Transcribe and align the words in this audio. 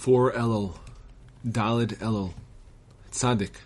4 0.00 0.32
Elul, 0.32 0.78
Dalid 1.46 1.98
Elul, 1.98 2.32
Tzaddik, 3.12 3.56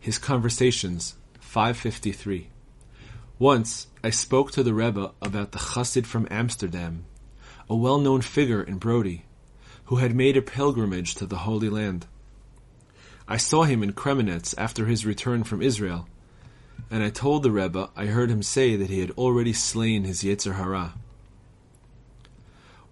His 0.00 0.18
Conversations, 0.18 1.14
553. 1.38 2.48
Once, 3.38 3.86
I 4.02 4.10
spoke 4.10 4.50
to 4.50 4.64
the 4.64 4.74
Rebbe 4.74 5.12
about 5.22 5.52
the 5.52 5.60
Chassid 5.60 6.04
from 6.04 6.26
Amsterdam, 6.28 7.04
a 7.70 7.76
well-known 7.76 8.22
figure 8.22 8.64
in 8.64 8.78
Brody, 8.78 9.26
who 9.84 9.98
had 9.98 10.12
made 10.12 10.36
a 10.36 10.42
pilgrimage 10.42 11.14
to 11.14 11.24
the 11.24 11.36
Holy 11.46 11.68
Land. 11.68 12.06
I 13.28 13.36
saw 13.36 13.62
him 13.62 13.84
in 13.84 13.92
Kremenetz 13.92 14.56
after 14.58 14.86
his 14.86 15.06
return 15.06 15.44
from 15.44 15.62
Israel, 15.62 16.08
and 16.90 17.04
I 17.04 17.10
told 17.10 17.44
the 17.44 17.52
Rebbe 17.52 17.90
I 17.94 18.06
heard 18.06 18.32
him 18.32 18.42
say 18.42 18.74
that 18.74 18.90
he 18.90 18.98
had 18.98 19.12
already 19.12 19.52
slain 19.52 20.02
his 20.02 20.24
Yetzer 20.24 20.56
Hara. 20.56 20.94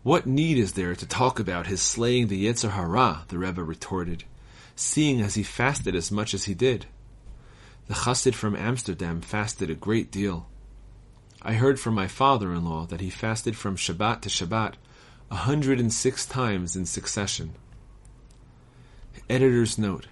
What 0.04 0.26
need 0.26 0.58
is 0.58 0.74
there 0.74 0.94
to 0.94 1.06
talk 1.06 1.40
about 1.40 1.66
his 1.66 1.80
slaying 1.80 2.28
the 2.28 2.46
Yetzer 2.46 2.72
Hara? 2.72 3.24
the 3.28 3.38
Rebbe 3.38 3.64
retorted, 3.64 4.24
seeing 4.76 5.22
as 5.22 5.34
he 5.34 5.42
fasted 5.42 5.96
as 5.96 6.12
much 6.12 6.34
as 6.34 6.44
he 6.44 6.52
did. 6.52 6.84
The 7.88 7.94
Chassid 7.94 8.34
from 8.34 8.54
Amsterdam 8.54 9.22
fasted 9.22 9.70
a 9.70 9.74
great 9.74 10.12
deal. 10.12 10.46
I 11.40 11.54
heard 11.54 11.80
from 11.80 11.94
my 11.94 12.06
father-in-law 12.06 12.84
that 12.88 13.00
he 13.00 13.08
fasted 13.08 13.56
from 13.56 13.76
Shabbat 13.76 14.20
to 14.20 14.28
Shabbat 14.28 14.74
a 15.30 15.36
hundred 15.36 15.80
and 15.80 15.90
six 15.90 16.26
times 16.26 16.76
in 16.76 16.84
succession. 16.84 17.54
Editor's 19.30 19.78
note. 19.78 20.08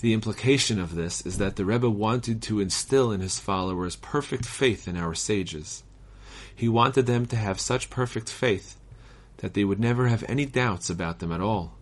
The 0.00 0.14
implication 0.14 0.80
of 0.80 0.96
this 0.96 1.24
is 1.24 1.38
that 1.38 1.54
the 1.54 1.64
Rebbe 1.64 1.88
wanted 1.88 2.42
to 2.42 2.58
instill 2.58 3.12
in 3.12 3.20
his 3.20 3.38
followers 3.38 3.94
perfect 3.94 4.44
faith 4.44 4.88
in 4.88 4.96
our 4.96 5.14
sages. 5.14 5.84
He 6.52 6.68
wanted 6.68 7.06
them 7.06 7.26
to 7.26 7.36
have 7.36 7.60
such 7.60 7.88
perfect 7.88 8.28
faith 8.28 8.78
that 9.42 9.54
they 9.54 9.64
would 9.64 9.80
never 9.80 10.06
have 10.06 10.24
any 10.28 10.46
doubts 10.46 10.88
about 10.88 11.18
them 11.18 11.32
at 11.32 11.40
all. 11.40 11.74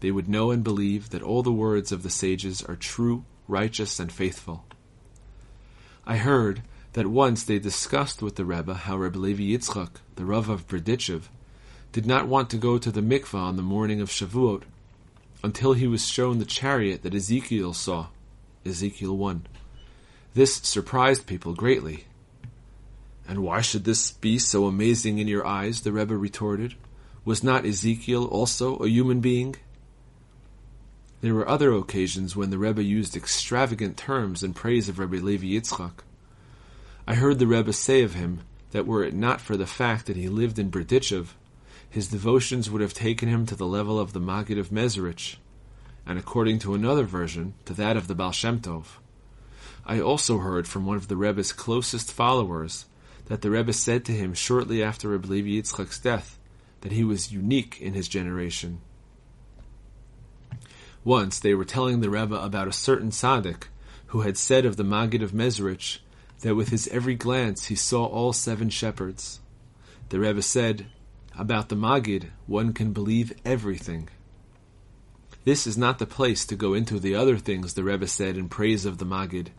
They 0.00 0.10
would 0.10 0.28
know 0.28 0.50
and 0.50 0.64
believe 0.64 1.10
that 1.10 1.22
all 1.22 1.42
the 1.42 1.52
words 1.52 1.92
of 1.92 2.02
the 2.02 2.10
sages 2.10 2.62
are 2.62 2.74
true, 2.74 3.24
righteous, 3.46 4.00
and 4.00 4.10
faithful. 4.10 4.64
I 6.06 6.16
heard 6.16 6.62
that 6.94 7.06
once 7.06 7.44
they 7.44 7.58
discussed 7.58 8.22
with 8.22 8.36
the 8.36 8.46
Rebbe 8.46 8.74
how 8.74 8.96
Rebbe 8.96 9.18
Levi 9.18 9.42
Yitzchak, 9.42 9.90
the 10.16 10.24
Rav 10.24 10.48
of 10.48 10.66
Berdichev, 10.66 11.24
did 11.92 12.06
not 12.06 12.26
want 12.26 12.48
to 12.50 12.56
go 12.56 12.78
to 12.78 12.90
the 12.90 13.02
mikvah 13.02 13.34
on 13.34 13.56
the 13.56 13.62
morning 13.62 14.00
of 14.00 14.08
Shavuot 14.08 14.62
until 15.44 15.74
he 15.74 15.86
was 15.86 16.08
shown 16.08 16.38
the 16.38 16.44
chariot 16.46 17.02
that 17.02 17.14
Ezekiel 17.14 17.74
saw, 17.74 18.06
Ezekiel 18.64 19.16
1. 19.16 19.46
This 20.32 20.54
surprised 20.54 21.26
people 21.26 21.52
greatly. 21.52 22.06
And 23.30 23.44
why 23.44 23.60
should 23.60 23.84
this 23.84 24.10
be 24.10 24.40
so 24.40 24.66
amazing 24.66 25.18
in 25.18 25.28
your 25.28 25.46
eyes? 25.46 25.82
the 25.82 25.92
Rebbe 25.92 26.16
retorted. 26.16 26.74
Was 27.24 27.44
not 27.44 27.64
Ezekiel 27.64 28.24
also 28.24 28.78
a 28.78 28.88
human 28.88 29.20
being? 29.20 29.54
There 31.20 31.34
were 31.34 31.48
other 31.48 31.72
occasions 31.72 32.34
when 32.34 32.50
the 32.50 32.58
Rebbe 32.58 32.82
used 32.82 33.14
extravagant 33.14 33.96
terms 33.96 34.42
in 34.42 34.52
praise 34.52 34.88
of 34.88 34.98
Rebbe 34.98 35.24
Levi 35.24 35.46
Yitzchak. 35.46 36.02
I 37.06 37.14
heard 37.14 37.38
the 37.38 37.46
Rebbe 37.46 37.72
say 37.72 38.02
of 38.02 38.14
him 38.14 38.40
that 38.72 38.84
were 38.84 39.04
it 39.04 39.14
not 39.14 39.40
for 39.40 39.56
the 39.56 39.64
fact 39.64 40.06
that 40.06 40.16
he 40.16 40.28
lived 40.28 40.58
in 40.58 40.72
Berdichev, 40.72 41.28
his 41.88 42.08
devotions 42.08 42.68
would 42.68 42.82
have 42.82 42.94
taken 42.94 43.28
him 43.28 43.46
to 43.46 43.54
the 43.54 43.64
level 43.64 44.00
of 44.00 44.12
the 44.12 44.18
Maggid 44.18 44.58
of 44.58 44.70
Mezerich, 44.70 45.36
and 46.04 46.18
according 46.18 46.58
to 46.58 46.74
another 46.74 47.04
version, 47.04 47.54
to 47.64 47.74
that 47.74 47.96
of 47.96 48.08
the 48.08 48.16
Baal 48.16 48.32
Shem 48.32 48.58
Tov. 48.58 48.98
I 49.86 50.00
also 50.00 50.38
heard 50.38 50.66
from 50.66 50.84
one 50.84 50.96
of 50.96 51.06
the 51.06 51.16
Rebbe's 51.16 51.52
closest 51.52 52.12
followers 52.12 52.86
that 53.30 53.42
the 53.42 53.50
Rebbe 53.50 53.72
said 53.72 54.04
to 54.04 54.12
him 54.12 54.34
shortly 54.34 54.82
after 54.82 55.08
Rebbe 55.08 55.28
Levi 55.28 55.50
Yitzchak's 55.50 56.00
death 56.00 56.36
that 56.80 56.90
he 56.90 57.04
was 57.04 57.30
unique 57.30 57.80
in 57.80 57.94
his 57.94 58.08
generation. 58.08 58.80
Once 61.04 61.38
they 61.38 61.54
were 61.54 61.64
telling 61.64 62.00
the 62.00 62.10
Rebbe 62.10 62.34
about 62.34 62.66
a 62.66 62.72
certain 62.72 63.10
tzaddik 63.10 63.68
who 64.06 64.22
had 64.22 64.36
said 64.36 64.66
of 64.66 64.76
the 64.76 64.82
Maggid 64.82 65.22
of 65.22 65.30
Mezrich 65.30 66.00
that 66.40 66.56
with 66.56 66.70
his 66.70 66.88
every 66.88 67.14
glance 67.14 67.66
he 67.66 67.76
saw 67.76 68.04
all 68.04 68.32
seven 68.32 68.68
shepherds. 68.68 69.38
The 70.08 70.18
Rebbe 70.18 70.42
said, 70.42 70.86
about 71.38 71.68
the 71.68 71.76
Maggid, 71.76 72.32
one 72.48 72.72
can 72.72 72.92
believe 72.92 73.32
everything. 73.44 74.08
This 75.44 75.68
is 75.68 75.78
not 75.78 76.00
the 76.00 76.04
place 76.04 76.44
to 76.46 76.56
go 76.56 76.74
into 76.74 76.98
the 76.98 77.14
other 77.14 77.38
things 77.38 77.74
the 77.74 77.84
Rebbe 77.84 78.08
said 78.08 78.36
in 78.36 78.48
praise 78.48 78.84
of 78.84 78.98
the 78.98 79.04
Maggid, 79.04 79.52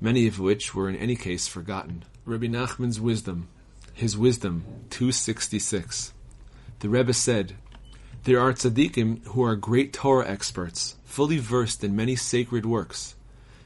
many 0.00 0.26
of 0.26 0.38
which 0.38 0.74
were 0.74 0.88
in 0.88 0.96
any 0.96 1.16
case 1.16 1.48
forgotten. 1.48 2.04
Rabbi 2.24 2.46
Nachman's 2.46 3.00
wisdom, 3.00 3.48
his 3.92 4.16
wisdom, 4.16 4.64
266. 4.90 6.12
The 6.80 6.88
Rebbe 6.88 7.12
said, 7.12 7.54
There 8.24 8.40
are 8.40 8.52
tzaddikim 8.52 9.24
who 9.28 9.42
are 9.42 9.56
great 9.56 9.92
Torah 9.92 10.28
experts, 10.28 10.96
fully 11.04 11.38
versed 11.38 11.82
in 11.82 11.96
many 11.96 12.14
sacred 12.14 12.64
works, 12.64 13.16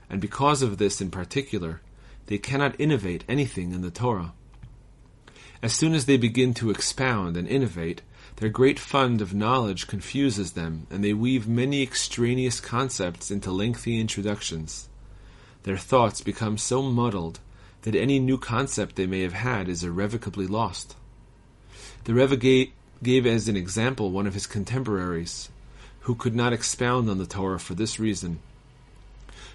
and 0.09 0.21
because 0.21 0.63
of 0.63 0.79
this 0.79 1.01
in 1.01 1.11
particular, 1.11 1.83
they 2.27 2.39
cannot 2.39 2.81
innovate 2.81 3.25
anything 3.29 3.73
in 3.73 3.83
the 3.83 3.91
Torah. 3.91 4.33
As 5.63 5.73
soon 5.73 5.95
as 5.95 6.07
they 6.07 6.17
begin 6.17 6.55
to 6.55 6.71
expound 6.71 7.37
and 7.37 7.47
innovate, 7.47 8.03
their 8.37 8.49
great 8.49 8.79
fund 8.79 9.21
of 9.21 9.35
knowledge 9.35 9.87
confuses 9.87 10.53
them, 10.53 10.87
and 10.91 11.05
they 11.05 11.13
weave 11.13 11.47
many 11.47 11.83
extraneous 11.83 12.61
concepts 12.61 13.31
into 13.31 13.53
lengthy 13.53 14.01
introductions. 14.01 14.89
Their 15.65 15.79
thoughts 15.79 16.21
become 16.21 16.59
so 16.59 16.83
muddled 16.83 17.41
that 17.83 17.95
any 17.95 18.19
new 18.19 18.39
concept 18.39 18.97
they 18.97 19.07
may 19.07 19.23
have 19.23 19.33
had 19.33 19.69
is 19.69 19.85
irrevocably 19.85 20.47
lost. 20.47 20.97
The 22.05 22.15
Rebbe 22.15 22.69
gave, 23.03 23.27
as 23.27 23.49
an 23.49 23.57
example 23.57 24.11
one 24.11 24.27
of 24.27 24.35
his 24.35 24.47
contemporaries, 24.47 25.51
who 26.01 26.15
could 26.15 26.35
not 26.35 26.53
expound 26.53 27.09
on 27.09 27.19
the 27.19 27.27
Torah 27.27 27.61
for 27.61 27.75
this 27.75 28.01
reason. 28.01 28.41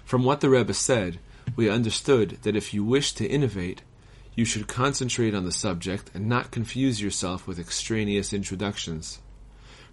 From 0.04 0.24
what 0.24 0.40
the 0.40 0.48
Rebbe 0.48 0.72
said, 0.72 1.18
we 1.56 1.68
understood 1.68 2.38
that 2.42 2.56
if 2.56 2.72
you 2.72 2.84
wish 2.84 3.12
to 3.14 3.26
innovate, 3.26 3.82
you 4.34 4.44
should 4.44 4.68
concentrate 4.68 5.34
on 5.34 5.44
the 5.44 5.52
subject 5.52 6.10
and 6.14 6.26
not 6.26 6.50
confuse 6.50 7.02
yourself 7.02 7.46
with 7.46 7.58
extraneous 7.58 8.32
introductions. 8.32 9.18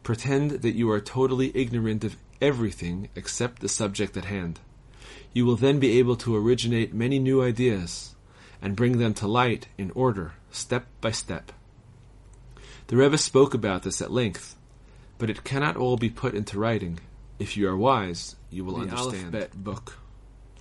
Pretend 0.04 0.52
that 0.52 0.76
you 0.76 0.90
are 0.92 1.02
totally 1.02 1.52
ignorant 1.56 2.04
of 2.04 2.16
everything 2.40 3.10
except 3.16 3.62
the 3.62 3.68
subject 3.68 4.16
at 4.16 4.26
hand. 4.26 4.60
You 5.36 5.46
will 5.46 5.58
then 5.58 5.80
be 5.80 6.00
able 6.00 6.16
to 6.16 6.34
originate 6.34 6.94
many 6.94 7.20
new 7.20 7.44
ideas 7.44 8.16
and 8.62 8.74
bring 8.74 9.00
them 9.00 9.14
to 9.16 9.28
light 9.28 9.68
in 9.78 9.92
order, 9.92 10.32
step 10.50 10.86
by 11.02 11.12
step. 11.12 11.52
The 12.88 12.96
Rebbe 12.96 13.18
spoke 13.18 13.54
about 13.54 13.84
this 13.84 14.02
at 14.02 14.12
length, 14.12 14.56
but 15.18 15.30
it 15.30 15.44
cannot 15.44 15.76
all 15.76 15.98
be 15.98 16.10
put 16.10 16.36
into 16.36 16.58
writing. 16.58 17.02
If 17.38 17.58
you 17.58 17.68
are 17.68 17.76
wise, 17.76 18.38
you 18.50 18.64
will 18.64 18.78
The 18.78 18.96
understand. 18.96 19.50
Book. 19.56 19.98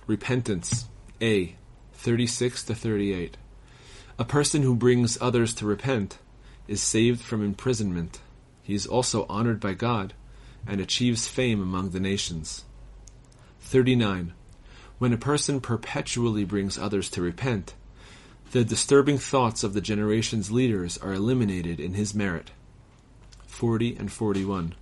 Repentance. 0.07 0.87
A. 1.21 1.55
36 1.93 2.63
to 2.63 2.75
38. 2.75 3.37
A 4.19 4.25
person 4.25 4.61
who 4.61 4.75
brings 4.75 5.17
others 5.21 5.53
to 5.53 5.65
repent 5.65 6.17
is 6.67 6.81
saved 6.81 7.21
from 7.21 7.41
imprisonment. 7.41 8.19
He 8.61 8.73
is 8.73 8.85
also 8.85 9.25
honored 9.29 9.61
by 9.61 9.73
God 9.73 10.13
and 10.67 10.81
achieves 10.81 11.29
fame 11.29 11.61
among 11.61 11.91
the 11.91 12.01
nations. 12.01 12.65
39. 13.61 14.33
When 14.97 15.11
a 15.11 15.17
person 15.17 15.59
perpetually 15.59 16.45
brings 16.45 16.77
others 16.77 17.09
to 17.11 17.21
repent, 17.21 17.73
the 18.51 18.63
disturbing 18.63 19.17
thoughts 19.17 19.63
of 19.63 19.73
the 19.73 19.81
generation's 19.81 20.51
leaders 20.51 20.97
are 20.97 21.13
eliminated 21.13 21.79
in 21.79 21.95
his 21.95 22.15
merit. 22.15 22.51
40 23.47 23.97
and 23.97 24.11
41. 24.11 24.73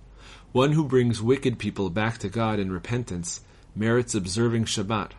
One 0.52 0.72
who 0.72 0.84
brings 0.84 1.20
wicked 1.20 1.58
people 1.58 1.90
back 1.90 2.18
to 2.18 2.28
God 2.28 2.60
in 2.60 2.70
repentance 2.70 3.40
merits 3.74 4.14
observing 4.14 4.66
Shabbat. 4.66 5.10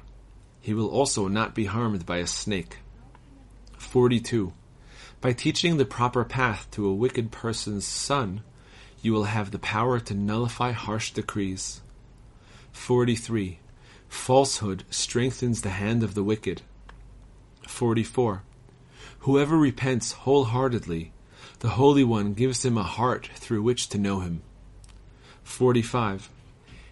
He 0.62 0.74
will 0.74 0.90
also 0.90 1.28
not 1.28 1.54
be 1.54 1.66
harmed 1.66 2.06
by 2.06 2.18
a 2.18 2.28
snake. 2.28 2.78
42. 3.78 4.54
By 5.20 5.34
teaching 5.34 5.76
the 5.76 5.86
proper 5.86 6.24
path 6.24 6.68
to 6.72 6.88
a 6.88 6.96
wicked 6.96 7.32
person's 7.32 7.86
son, 7.86 8.44
you 9.02 9.12
will 9.12 9.26
have 9.26 9.52
the 9.52 9.60
power 9.60 10.00
to 10.00 10.14
nullify 10.14 10.72
harsh 10.72 11.12
decrees. 11.12 11.82
43. 12.72 13.60
Falsehood 14.08 14.84
strengthens 14.90 15.62
the 15.62 15.70
hand 15.70 16.04
of 16.04 16.14
the 16.14 16.24
wicked. 16.24 16.62
44. 17.68 18.44
Whoever 19.20 19.58
repents 19.58 20.12
wholeheartedly, 20.12 21.12
the 21.60 21.70
Holy 21.70 22.04
One 22.04 22.34
gives 22.34 22.64
him 22.64 22.78
a 22.78 22.84
heart 22.84 23.30
through 23.36 23.64
which 23.64 23.90
to 23.90 23.98
know 23.98 24.20
him. 24.20 24.42
45. 25.44 26.30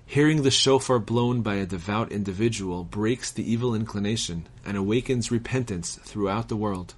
Hearing 0.06 0.44
the 0.44 0.52
shofar 0.52 1.00
blown 1.00 1.42
by 1.42 1.56
a 1.56 1.66
devout 1.66 2.12
individual 2.12 2.84
breaks 2.84 3.32
the 3.32 3.50
evil 3.50 3.74
inclination 3.74 4.48
and 4.66 4.78
awakens 4.78 5.32
repentance 5.32 5.96
throughout 6.04 6.50
the 6.50 6.56
world. 6.56 6.94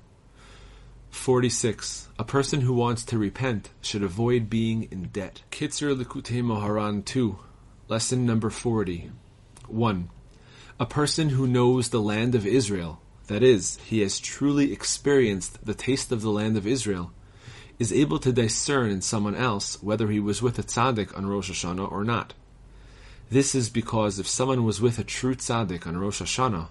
46. 1.11 2.09
A 2.19 2.23
person 2.25 2.61
who 2.61 2.73
wants 2.73 3.05
to 3.05 3.17
repent 3.17 3.69
should 3.81 4.03
avoid 4.03 4.49
being 4.49 4.83
in 4.91 5.05
debt. 5.05 5.43
Kitzur 5.49 5.95
Likutei 5.95 6.43
Moharan 6.43 7.05
2, 7.05 7.39
Lesson 7.87 8.25
number 8.25 8.49
40. 8.49 9.11
1. 9.69 10.09
A 10.79 10.85
person 10.85 11.29
who 11.29 11.47
knows 11.47 11.89
the 11.89 12.01
land 12.01 12.35
of 12.35 12.45
Israel, 12.45 13.01
that 13.27 13.43
is, 13.43 13.77
he 13.85 14.01
has 14.01 14.19
truly 14.19 14.71
experienced 14.71 15.65
the 15.65 15.73
taste 15.73 16.11
of 16.11 16.21
the 16.21 16.29
land 16.29 16.57
of 16.57 16.67
Israel, 16.67 17.11
is 17.79 17.91
able 17.91 18.19
to 18.19 18.31
discern 18.31 18.89
in 18.89 19.01
someone 19.01 19.35
else 19.35 19.81
whether 19.81 20.09
he 20.09 20.19
was 20.19 20.41
with 20.41 20.59
a 20.59 20.63
tzaddik 20.63 21.17
on 21.17 21.25
Rosh 21.25 21.51
Hashanah 21.51 21.91
or 21.91 22.03
not. 22.03 22.33
This 23.29 23.55
is 23.55 23.69
because 23.69 24.19
if 24.19 24.27
someone 24.27 24.63
was 24.63 24.79
with 24.79 24.99
a 24.99 25.03
true 25.03 25.35
tzaddik 25.35 25.87
on 25.87 25.97
Rosh 25.97 26.21
Hashanah, 26.21 26.67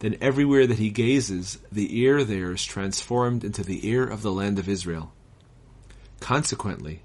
then 0.00 0.16
everywhere 0.20 0.66
that 0.66 0.78
he 0.78 0.90
gazes, 0.90 1.58
the 1.72 1.98
ear 1.98 2.22
there 2.22 2.52
is 2.52 2.64
transformed 2.64 3.44
into 3.44 3.64
the 3.64 3.88
ear 3.88 4.06
of 4.06 4.22
the 4.22 4.32
land 4.32 4.58
of 4.58 4.68
Israel. 4.68 5.12
Consequently, 6.20 7.02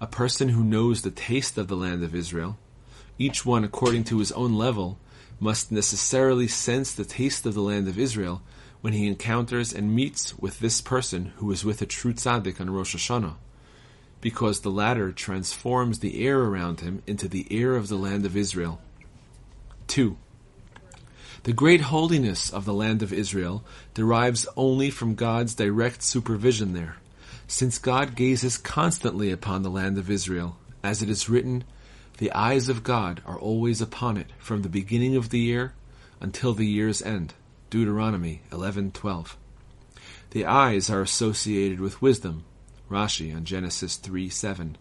a 0.00 0.06
person 0.06 0.50
who 0.50 0.62
knows 0.62 1.02
the 1.02 1.10
taste 1.10 1.56
of 1.56 1.68
the 1.68 1.76
land 1.76 2.04
of 2.04 2.14
Israel, 2.14 2.58
each 3.18 3.44
one 3.44 3.64
according 3.64 4.04
to 4.04 4.18
his 4.18 4.32
own 4.32 4.54
level, 4.54 4.98
must 5.40 5.70
necessarily 5.70 6.48
sense 6.48 6.92
the 6.92 7.04
taste 7.04 7.46
of 7.46 7.54
the 7.54 7.60
land 7.60 7.88
of 7.88 7.98
Israel 7.98 8.42
when 8.80 8.92
he 8.92 9.06
encounters 9.06 9.72
and 9.72 9.94
meets 9.94 10.38
with 10.38 10.60
this 10.60 10.80
person 10.80 11.32
who 11.36 11.50
is 11.50 11.64
with 11.64 11.82
a 11.82 11.86
true 11.86 12.12
tzaddik 12.12 12.60
on 12.60 12.70
Rosh 12.70 12.94
Hashanah, 12.94 13.34
because 14.20 14.60
the 14.60 14.70
latter 14.70 15.12
transforms 15.12 15.98
the 15.98 16.24
air 16.24 16.40
around 16.40 16.80
him 16.80 17.02
into 17.06 17.28
the 17.28 17.46
air 17.50 17.74
of 17.74 17.88
the 17.88 17.96
land 17.96 18.24
of 18.24 18.36
Israel. 18.36 18.80
2. 19.88 20.16
The 21.44 21.52
great 21.52 21.82
holiness 21.82 22.50
of 22.50 22.64
the 22.64 22.74
land 22.74 23.02
of 23.02 23.12
Israel 23.12 23.64
derives 23.94 24.46
only 24.56 24.90
from 24.90 25.14
God's 25.14 25.54
direct 25.54 26.02
supervision 26.02 26.72
there, 26.72 26.96
since 27.46 27.78
God 27.78 28.16
gazes 28.16 28.58
constantly 28.58 29.30
upon 29.30 29.62
the 29.62 29.70
land 29.70 29.98
of 29.98 30.10
Israel, 30.10 30.58
as 30.82 31.00
it 31.00 31.08
is 31.08 31.28
written, 31.28 31.64
The 32.18 32.32
eyes 32.32 32.68
of 32.68 32.82
God 32.82 33.22
are 33.24 33.38
always 33.38 33.80
upon 33.80 34.16
it, 34.16 34.32
from 34.40 34.62
the 34.62 34.68
beginning 34.68 35.14
of 35.14 35.30
the 35.30 35.38
year 35.38 35.74
until 36.20 36.52
the 36.52 36.66
year's 36.66 37.00
end. 37.00 37.34
Deuteronomy 37.70 38.42
11:12. 38.50 39.36
The 40.30 40.44
eyes 40.44 40.90
are 40.90 41.00
associated 41.00 41.78
with 41.78 42.02
wisdom, 42.02 42.42
Rashi 42.90 43.32
on 43.34 43.44
Genesis 43.44 43.96
3:7, 43.96 44.76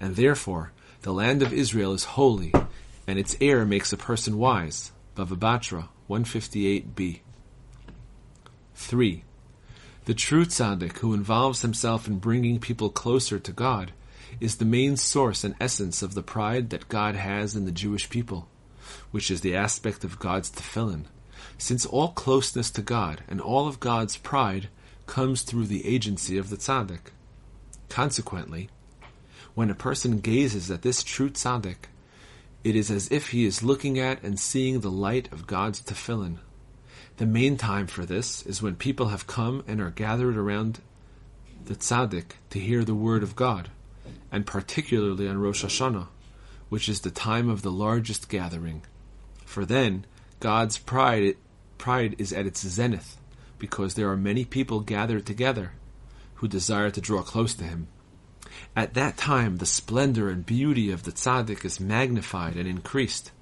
and 0.00 0.16
therefore 0.16 0.72
the 1.02 1.12
land 1.12 1.40
of 1.40 1.52
Israel 1.52 1.92
is 1.92 2.18
holy, 2.18 2.52
and 3.06 3.16
its 3.16 3.36
air 3.40 3.64
makes 3.64 3.92
a 3.92 3.96
person 3.96 4.36
wise. 4.36 4.90
Bava 5.16 5.36
Batra 5.38 5.88
158b. 6.10 7.20
3. 8.74 9.24
The 10.06 10.14
true 10.14 10.44
tzaddik 10.44 10.98
who 10.98 11.14
involves 11.14 11.62
himself 11.62 12.08
in 12.08 12.18
bringing 12.18 12.58
people 12.58 12.90
closer 12.90 13.38
to 13.38 13.52
God 13.52 13.92
is 14.40 14.56
the 14.56 14.64
main 14.64 14.96
source 14.96 15.44
and 15.44 15.54
essence 15.60 16.02
of 16.02 16.14
the 16.14 16.22
pride 16.22 16.70
that 16.70 16.88
God 16.88 17.14
has 17.14 17.54
in 17.54 17.64
the 17.64 17.72
Jewish 17.72 18.08
people, 18.10 18.48
which 19.10 19.30
is 19.30 19.40
the 19.40 19.56
aspect 19.56 20.04
of 20.04 20.18
God's 20.18 20.50
tefillin, 20.50 21.04
since 21.58 21.86
all 21.86 22.08
closeness 22.08 22.70
to 22.72 22.82
God 22.82 23.22
and 23.28 23.40
all 23.40 23.66
of 23.68 23.80
God's 23.80 24.16
pride 24.16 24.68
comes 25.06 25.42
through 25.42 25.66
the 25.66 25.86
agency 25.86 26.38
of 26.38 26.50
the 26.50 26.56
tzaddik. 26.56 27.10
Consequently, 27.88 28.68
when 29.54 29.70
a 29.70 29.74
person 29.74 30.20
gazes 30.20 30.70
at 30.70 30.82
this 30.82 31.02
true 31.02 31.30
tzaddik, 31.30 31.88
it 32.64 32.76
is 32.76 32.90
as 32.90 33.10
if 33.10 33.30
he 33.30 33.44
is 33.44 33.62
looking 33.62 33.98
at 33.98 34.22
and 34.22 34.38
seeing 34.38 34.80
the 34.80 34.90
light 34.90 35.30
of 35.32 35.46
God's 35.46 35.82
tefillin. 35.82 36.38
The 37.18 37.26
main 37.26 37.56
time 37.56 37.86
for 37.86 38.06
this 38.06 38.46
is 38.46 38.62
when 38.62 38.76
people 38.76 39.08
have 39.08 39.26
come 39.26 39.62
and 39.66 39.80
are 39.80 39.90
gathered 39.90 40.36
around 40.36 40.80
the 41.66 41.74
tzaddik 41.74 42.32
to 42.50 42.58
hear 42.58 42.84
the 42.84 42.94
word 42.94 43.22
of 43.22 43.36
God, 43.36 43.70
and 44.30 44.46
particularly 44.46 45.28
on 45.28 45.38
Rosh 45.38 45.64
Hashanah, 45.64 46.08
which 46.68 46.88
is 46.88 47.00
the 47.00 47.10
time 47.10 47.48
of 47.48 47.62
the 47.62 47.70
largest 47.70 48.28
gathering. 48.28 48.82
For 49.44 49.64
then 49.64 50.06
God's 50.40 50.78
pride 50.78 51.36
pride 51.78 52.14
is 52.18 52.32
at 52.32 52.46
its 52.46 52.66
zenith, 52.66 53.18
because 53.58 53.94
there 53.94 54.08
are 54.10 54.16
many 54.16 54.44
people 54.44 54.80
gathered 54.80 55.26
together 55.26 55.72
who 56.34 56.48
desire 56.48 56.90
to 56.90 57.00
draw 57.00 57.22
close 57.22 57.54
to 57.54 57.64
him. 57.64 57.88
At 58.74 58.94
that 58.94 59.16
time, 59.16 59.56
the 59.56 59.66
splendor 59.66 60.28
and 60.28 60.46
beauty 60.46 60.90
of 60.90 61.02
the 61.02 61.12
tzaddik 61.12 61.64
is 61.64 61.80
magnified 61.80 62.56
and 62.56 62.68
increased, 62.68 63.32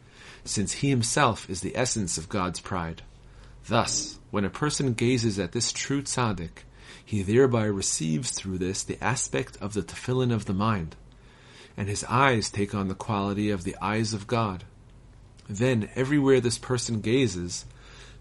since 0.44 0.72
he 0.72 0.90
himself 0.90 1.48
is 1.48 1.60
the 1.60 1.76
essence 1.76 2.18
of 2.18 2.28
God's 2.28 2.60
pride. 2.60 3.02
Thus, 3.66 4.18
when 4.30 4.44
a 4.44 4.50
person 4.50 4.94
gazes 4.94 5.38
at 5.38 5.52
this 5.52 5.72
true 5.72 6.02
tzaddik, 6.02 6.64
he 7.10 7.22
thereby 7.22 7.64
receives 7.64 8.30
through 8.30 8.56
this 8.56 8.84
the 8.84 9.02
aspect 9.02 9.58
of 9.60 9.74
the 9.74 9.82
tefillin 9.82 10.32
of 10.32 10.44
the 10.44 10.54
mind, 10.54 10.94
and 11.76 11.88
his 11.88 12.04
eyes 12.04 12.48
take 12.48 12.72
on 12.72 12.86
the 12.86 12.94
quality 12.94 13.50
of 13.50 13.64
the 13.64 13.76
eyes 13.82 14.14
of 14.14 14.28
God. 14.28 14.62
Then, 15.48 15.88
everywhere 15.96 16.40
this 16.40 16.56
person 16.56 17.00
gazes, 17.00 17.64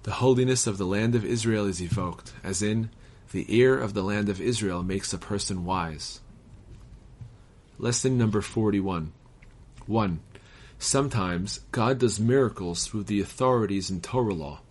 the 0.02 0.14
holiness 0.14 0.66
of 0.66 0.80
the 0.80 0.88
land 0.88 1.14
of 1.14 1.24
Israel 1.24 1.68
is 1.68 1.80
evoked, 1.80 2.34
as 2.44 2.64
in, 2.64 2.90
the 3.32 3.46
ear 3.56 3.80
of 3.80 3.94
the 3.94 4.02
land 4.02 4.28
of 4.28 4.42
Israel 4.42 4.82
makes 4.82 5.14
a 5.14 5.20
person 5.20 5.66
wise. 5.66 6.20
Lesson 7.78 8.18
number 8.18 8.42
41. 8.42 9.14
1. 9.86 10.20
Sometimes 10.80 11.60
God 11.72 12.00
does 12.00 12.20
miracles 12.20 12.88
through 12.88 13.04
the 13.04 13.22
authorities 13.22 13.92
in 13.92 14.02
Torah 14.02 14.34
law. 14.34 14.62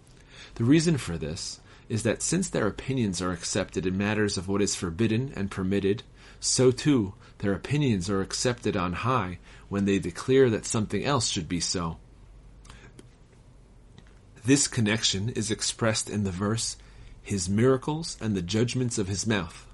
The 0.56 0.64
reason 0.64 0.98
for 0.98 1.16
this 1.16 1.60
is 1.88 2.02
that 2.02 2.22
since 2.22 2.48
their 2.48 2.66
opinions 2.66 3.22
are 3.22 3.32
accepted 3.32 3.86
in 3.86 3.96
matters 3.96 4.36
of 4.36 4.48
what 4.48 4.62
is 4.62 4.74
forbidden 4.74 5.32
and 5.34 5.50
permitted, 5.50 6.02
so 6.40 6.70
too 6.70 7.14
their 7.38 7.52
opinions 7.52 8.10
are 8.10 8.20
accepted 8.20 8.76
on 8.76 8.92
high 8.92 9.38
when 9.68 9.84
they 9.84 9.98
declare 9.98 10.50
that 10.50 10.66
something 10.66 11.04
else 11.04 11.28
should 11.28 11.48
be 11.48 11.60
so. 11.60 11.98
This 14.44 14.68
connection 14.68 15.28
is 15.30 15.50
expressed 15.50 16.08
in 16.08 16.24
the 16.24 16.30
verse, 16.30 16.76
His 17.22 17.48
miracles 17.48 18.16
and 18.20 18.34
the 18.34 18.42
judgments 18.42 18.98
of 18.98 19.08
His 19.08 19.26
mouth. 19.26 19.66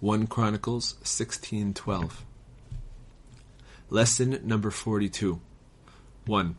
1 0.00 0.26
Chronicles 0.26 0.94
16:12. 1.02 2.24
Lesson 3.90 4.40
number 4.42 4.70
42. 4.70 5.40
1. 6.26 6.56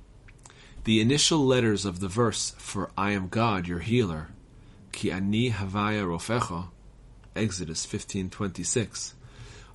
The 0.83 0.99
initial 1.01 1.45
letters 1.45 1.85
of 1.85 1.99
the 1.99 2.07
verse 2.07 2.53
for 2.57 2.91
I 2.97 3.11
am 3.11 3.29
God 3.29 3.67
your 3.67 3.79
healer, 3.79 4.29
Ki 5.03 5.11
ani 5.11 5.51
havaya 5.51 6.05
rofecha, 6.05 6.69
Exodus 7.35 7.85
15:26, 7.85 9.11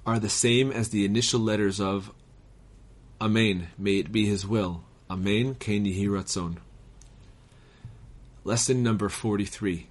are 0.07 0.19
the 0.19 0.31
same 0.31 0.73
as 0.73 0.89
the 0.89 1.05
initial 1.05 1.39
letters 1.39 1.79
of 1.79 2.15
Amen, 3.21 3.69
may 3.77 3.99
it 3.99 4.11
be 4.11 4.25
his 4.25 4.47
will. 4.47 4.85
Amen, 5.11 5.55
ken 5.55 5.85
yihi 5.85 6.07
ratzon. 6.07 6.57
Lesson 8.43 8.83
number 8.83 9.11
43. 9.11 9.89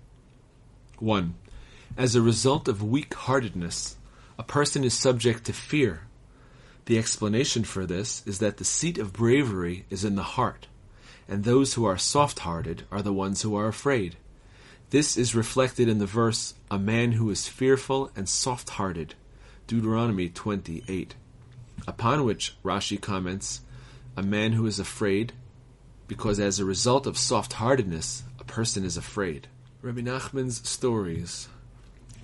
1. 0.98 1.36
As 1.96 2.16
a 2.16 2.22
result 2.24 2.68
of 2.68 2.82
weak 2.82 3.14
heartedness, 3.14 3.98
a 4.40 4.44
person 4.44 4.84
is 4.84 4.96
subject 4.96 5.46
to 5.46 5.54
fear. 5.54 6.08
The 6.86 6.98
explanation 6.98 7.64
for 7.64 7.86
this 7.86 8.24
is 8.26 8.40
that 8.40 8.58
the 8.58 8.66
seat 8.66 8.98
of 8.98 9.14
bravery 9.14 9.86
is 9.92 10.04
in 10.04 10.16
the 10.16 10.34
heart, 10.34 10.66
and 11.28 11.44
those 11.44 11.76
who 11.76 11.86
are 11.86 12.00
soft 12.00 12.40
hearted 12.40 12.88
are 12.90 13.04
the 13.04 13.14
ones 13.14 13.44
who 13.44 13.56
are 13.56 13.68
afraid. 13.68 14.18
This 14.90 15.18
is 15.18 15.36
reflected 15.36 15.90
in 15.90 15.98
the 15.98 16.06
verse, 16.06 16.54
A 16.72 16.80
man 16.80 17.12
who 17.12 17.30
is 17.30 17.50
fearful 17.50 18.10
and 18.16 18.30
soft 18.30 18.70
hearted, 18.70 19.16
Deuteronomy 19.68 20.30
28. 20.30 21.14
Upon 21.86 22.24
which 22.24 22.56
Rashi 22.64 23.02
comments, 23.02 23.60
A 24.16 24.24
man 24.24 24.54
who 24.54 24.66
is 24.66 24.80
afraid, 24.80 25.34
because 26.08 26.40
as 26.40 26.58
a 26.58 26.64
result 26.64 27.06
of 27.06 27.18
soft 27.18 27.54
heartedness, 27.54 28.24
a 28.40 28.46
person 28.46 28.86
is 28.86 28.96
afraid. 28.96 29.50
Rabbi 29.82 30.00
Nachman's 30.00 30.66
stories. 30.66 31.50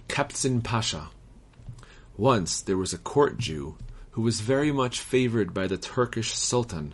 Kaptzin 0.08 0.64
Pasha. 0.64 1.10
Once 2.16 2.62
there 2.62 2.78
was 2.78 2.94
a 2.94 2.98
court 2.98 3.38
Jew 3.38 3.76
who 4.12 4.22
was 4.22 4.40
very 4.40 4.72
much 4.72 5.02
favored 5.02 5.54
by 5.54 5.68
the 5.68 5.78
Turkish 5.78 6.34
Sultan. 6.34 6.94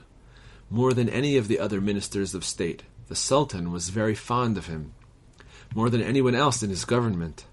More 0.71 0.93
than 0.93 1.09
any 1.09 1.37
of 1.37 1.47
the 1.47 1.59
other 1.59 1.79
ministers 1.79 2.33
of 2.33 2.43
state, 2.43 2.81
the 3.07 3.15
Sultan 3.15 3.71
was 3.71 3.89
very 3.89 4.15
fond 4.15 4.57
of 4.57 4.65
him. 4.65 4.93
More 5.75 5.89
than 5.89 6.01
anyone 6.01 6.35
else 6.35 6.63
in 6.63 6.69
his 6.69 6.85
government. 6.85 7.45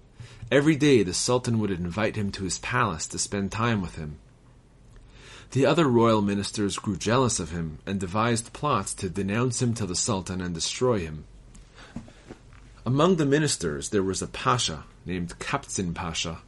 Every 0.51 0.75
day 0.75 1.03
the 1.03 1.13
Sultan 1.13 1.59
would 1.59 1.71
invite 1.71 2.15
him 2.15 2.31
to 2.31 2.43
his 2.43 2.59
palace 2.59 3.05
to 3.07 3.19
spend 3.19 3.51
time 3.51 3.81
with 3.81 3.95
him. 3.95 4.17
The 5.51 5.65
other 5.65 5.87
royal 5.87 6.21
ministers 6.21 6.77
grew 6.77 6.97
jealous 6.97 7.39
of 7.39 7.51
him 7.51 7.79
and 7.85 7.99
devised 7.99 8.53
plots 8.53 8.93
to 8.95 9.09
denounce 9.09 9.61
him 9.61 9.73
to 9.75 9.85
the 9.85 9.95
Sultan 9.95 10.41
and 10.41 10.53
destroy 10.53 10.99
him. 10.99 11.25
Among 12.85 13.17
the 13.17 13.25
ministers 13.25 13.89
there 13.89 14.03
was 14.03 14.21
a 14.21 14.27
pasha 14.27 14.85
named 15.05 15.39
Kaptzin 15.39 15.93
Pasha, 15.93 16.39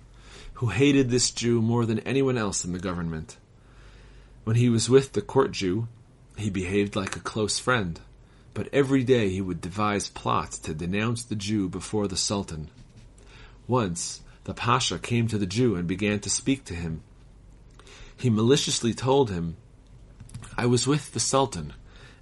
who 0.56 0.68
hated 0.68 1.10
this 1.10 1.32
Jew 1.32 1.62
more 1.62 1.86
than 1.86 2.00
anyone 2.00 2.38
else 2.38 2.66
in 2.66 2.74
the 2.74 2.80
government. 2.80 3.38
When 4.44 4.56
he 4.56 4.70
was 4.70 4.90
with 4.90 5.14
the 5.14 5.22
court 5.22 5.52
Jew, 5.52 5.88
he 6.38 6.50
behaved 6.50 6.96
like 6.96 7.16
a 7.16 7.22
close 7.22 7.60
friend, 7.60 8.00
but 8.60 8.68
every 8.74 9.06
day 9.06 9.30
he 9.30 9.40
would 9.40 9.62
devise 9.62 10.10
plots 10.10 10.60
to 10.60 10.74
denounce 10.74 11.24
the 11.24 11.34
Jew 11.34 11.70
before 11.70 12.10
the 12.10 12.18
Sultan. 12.18 12.70
Once, 13.70 14.20
the 14.44 14.54
Pasha 14.54 15.00
came 15.00 15.30
to 15.30 15.38
the 15.38 15.46
Jew 15.46 15.78
and 15.78 15.88
began 15.88 16.20
to 16.20 16.30
speak 16.30 16.66
to 16.66 16.74
him. 16.74 17.02
He 18.18 18.30
maliciously 18.30 18.94
told 18.94 19.32
him, 19.32 19.56
I 20.58 20.66
was 20.66 20.86
with 20.86 21.14
the 21.14 21.22
Sultan, 21.22 21.72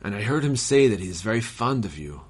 and 0.04 0.14
I 0.14 0.22
heard 0.22 0.44
him 0.44 0.56
say 0.56 0.88
that 0.88 1.00
he 1.00 1.08
is 1.08 1.24
very 1.24 1.42
fond 1.42 1.86
of 1.86 1.98
you. 1.98 2.22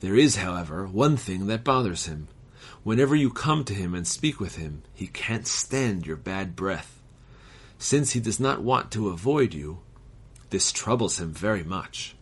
There 0.00 0.16
is, 0.16 0.36
however, 0.36 0.86
one 0.86 1.18
thing 1.18 1.46
that 1.48 1.64
bothers 1.64 2.06
him. 2.06 2.28
Whenever 2.82 3.14
you 3.14 3.28
come 3.28 3.62
to 3.64 3.74
him 3.74 3.94
and 3.94 4.06
speak 4.06 4.40
with 4.40 4.56
him, 4.56 4.84
he 4.94 5.06
can't 5.06 5.46
stand 5.46 6.06
your 6.06 6.16
bad 6.16 6.56
breath. 6.56 6.98
Since 7.78 8.12
he 8.12 8.20
does 8.20 8.40
not 8.40 8.62
want 8.62 8.90
to 8.92 9.10
avoid 9.10 9.52
you, 9.52 9.80
this 10.48 10.72
troubles 10.72 11.20
him 11.20 11.34
very 11.34 11.62
much. 11.62 12.16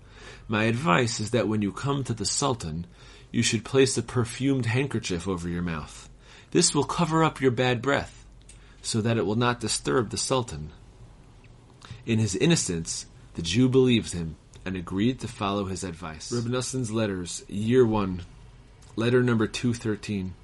My 0.49 0.65
advice 0.65 1.21
is 1.21 1.31
that 1.31 1.49
when 1.49 1.63
you 1.63 1.73
come 1.73 2.05
to 2.05 2.15
the 2.15 2.25
Sultan, 2.25 2.87
you 3.31 3.43
should 3.43 3.65
place 3.65 3.97
a 3.97 4.03
perfumed 4.03 4.67
handkerchief 4.67 5.27
over 5.27 5.49
your 5.49 5.63
mouth. 5.63 6.09
This 6.51 6.75
will 6.75 6.85
cover 6.85 7.25
up 7.25 7.41
your 7.41 7.51
bad 7.51 7.81
breath, 7.81 8.27
so 8.83 9.01
that 9.01 9.17
it 9.17 9.25
will 9.25 9.37
not 9.37 9.61
disturb 9.61 10.11
the 10.11 10.19
Sultan. 10.19 10.71
In 12.05 12.19
his 12.19 12.37
innocence, 12.37 13.07
the 13.35 13.43
Jew 13.43 13.69
believed 13.69 14.13
him 14.13 14.37
and 14.65 14.77
agreed 14.77 15.21
to 15.21 15.29
follow 15.29 15.65
his 15.65 15.85
advice. 15.85 16.31
Reb 16.31 16.47
Letters, 16.91 17.45
Year 17.49 17.87
1, 17.87 18.23
Letter 18.97 19.23
number 19.23 19.47
213. 19.47 20.35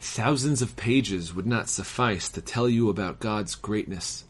Thousands 0.00 0.62
of 0.62 0.76
pages 0.76 1.34
would 1.34 1.46
not 1.46 1.68
suffice 1.68 2.28
to 2.30 2.40
tell 2.40 2.68
you 2.68 2.88
about 2.88 3.20
God's 3.20 3.54
greatness 3.54 4.24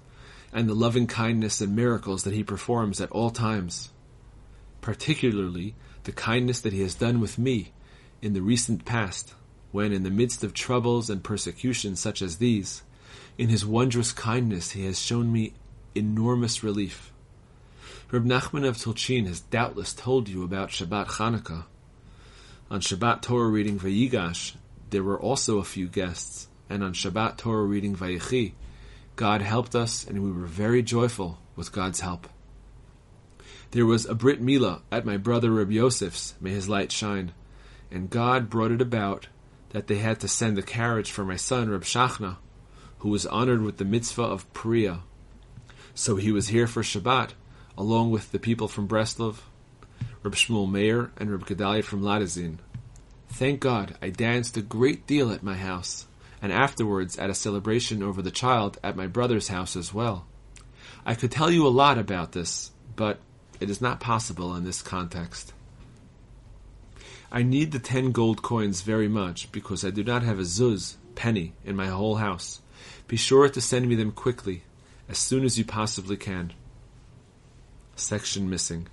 and 0.52 0.68
the 0.68 0.74
loving 0.74 1.06
kindness 1.06 1.60
and 1.60 1.76
miracles 1.76 2.24
that 2.24 2.34
He 2.34 2.42
performs 2.42 3.00
at 3.00 3.10
all 3.10 3.30
times, 3.30 3.90
particularly 4.80 5.74
the 6.04 6.12
kindness 6.12 6.60
that 6.60 6.72
He 6.72 6.82
has 6.82 6.94
done 6.94 7.20
with 7.20 7.38
me 7.38 7.72
in 8.22 8.32
the 8.32 8.42
recent 8.42 8.84
past, 8.84 9.34
when, 9.72 9.92
in 9.92 10.02
the 10.02 10.10
midst 10.10 10.42
of 10.42 10.54
troubles 10.54 11.10
and 11.10 11.22
persecutions 11.22 12.00
such 12.00 12.22
as 12.22 12.38
these, 12.38 12.82
in 13.36 13.48
His 13.48 13.66
wondrous 13.66 14.12
kindness 14.12 14.72
He 14.72 14.84
has 14.86 15.00
shown 15.00 15.32
me 15.32 15.52
enormous 15.94 16.62
relief. 16.62 17.12
Reb 18.10 18.24
Nachman 18.24 18.66
of 18.66 18.76
Tulchin 18.76 19.26
has 19.26 19.40
doubtless 19.40 19.92
told 19.92 20.28
you 20.28 20.42
about 20.42 20.70
Shabbat 20.70 21.06
Chanukah. 21.08 21.64
On 22.70 22.80
Shabbat 22.80 23.22
Torah 23.22 23.48
reading 23.48 23.78
Vayigash, 23.78 24.54
there 24.90 25.02
were 25.02 25.20
also 25.20 25.58
a 25.58 25.64
few 25.64 25.88
guests, 25.88 26.48
and 26.70 26.82
on 26.82 26.94
Shabbat 26.94 27.36
Torah 27.36 27.64
reading 27.64 27.94
Vayechi, 27.94 28.52
God 29.16 29.42
helped 29.42 29.74
us 29.74 30.06
and 30.06 30.22
we 30.22 30.30
were 30.30 30.46
very 30.46 30.82
joyful 30.82 31.38
with 31.56 31.72
God's 31.72 32.00
help. 32.00 32.28
There 33.70 33.84
was 33.84 34.06
a 34.06 34.14
Brit 34.14 34.42
Milah 34.42 34.80
at 34.90 35.04
my 35.04 35.18
brother 35.18 35.50
Reb 35.50 35.70
Yosef's, 35.70 36.34
may 36.40 36.50
his 36.50 36.70
light 36.70 36.90
shine, 36.90 37.32
and 37.90 38.08
God 38.08 38.48
brought 38.48 38.70
it 38.70 38.80
about 38.80 39.28
that 39.70 39.88
they 39.88 39.98
had 39.98 40.20
to 40.20 40.28
send 40.28 40.58
a 40.58 40.62
carriage 40.62 41.10
for 41.10 41.22
my 41.22 41.36
son 41.36 41.68
Reb 41.68 41.82
Shachna, 41.82 42.36
who 43.00 43.10
was 43.10 43.26
honored 43.26 43.60
with 43.60 43.76
the 43.76 43.84
mitzvah 43.84 44.22
of 44.22 44.50
Priya. 44.54 45.00
So 45.94 46.16
he 46.16 46.32
was 46.32 46.48
here 46.48 46.66
for 46.66 46.82
Shabbat, 46.82 47.32
along 47.76 48.10
with 48.10 48.32
the 48.32 48.38
people 48.38 48.68
from 48.68 48.88
Breslov, 48.88 49.40
Reb 50.22 50.34
Shmuel 50.34 50.70
Meir, 50.70 51.12
and 51.18 51.30
Reb 51.30 51.44
Gedalia 51.44 51.84
from 51.84 52.02
Ladizin. 52.02 52.58
Thank 53.28 53.60
God, 53.60 53.98
I 54.00 54.08
danced 54.08 54.56
a 54.56 54.62
great 54.62 55.06
deal 55.06 55.30
at 55.30 55.42
my 55.42 55.56
house, 55.56 56.06
and 56.40 56.52
afterwards 56.52 57.18
at 57.18 57.28
a 57.28 57.34
celebration 57.34 58.02
over 58.02 58.22
the 58.22 58.30
child 58.30 58.78
at 58.82 58.96
my 58.96 59.06
brother's 59.06 59.48
house 59.48 59.76
as 59.76 59.92
well. 59.92 60.26
I 61.04 61.14
could 61.14 61.30
tell 61.30 61.50
you 61.50 61.66
a 61.66 61.68
lot 61.68 61.98
about 61.98 62.32
this, 62.32 62.72
but 62.96 63.20
it 63.60 63.70
is 63.70 63.80
not 63.80 64.00
possible 64.00 64.54
in 64.54 64.64
this 64.64 64.82
context. 64.82 65.52
I 67.30 67.42
need 67.42 67.72
the 67.72 67.78
ten 67.78 68.12
gold 68.12 68.42
coins 68.42 68.80
very 68.80 69.08
much 69.08 69.52
because 69.52 69.84
I 69.84 69.90
do 69.90 70.02
not 70.02 70.22
have 70.22 70.38
a 70.38 70.42
zuz, 70.42 70.96
penny, 71.14 71.52
in 71.64 71.76
my 71.76 71.86
whole 71.86 72.16
house. 72.16 72.62
Be 73.06 73.16
sure 73.16 73.48
to 73.48 73.60
send 73.60 73.88
me 73.88 73.94
them 73.96 74.12
quickly, 74.12 74.62
as 75.08 75.18
soon 75.18 75.44
as 75.44 75.58
you 75.58 75.64
possibly 75.64 76.16
can. 76.16 76.52
Section 77.96 78.48
missing. 78.48 78.88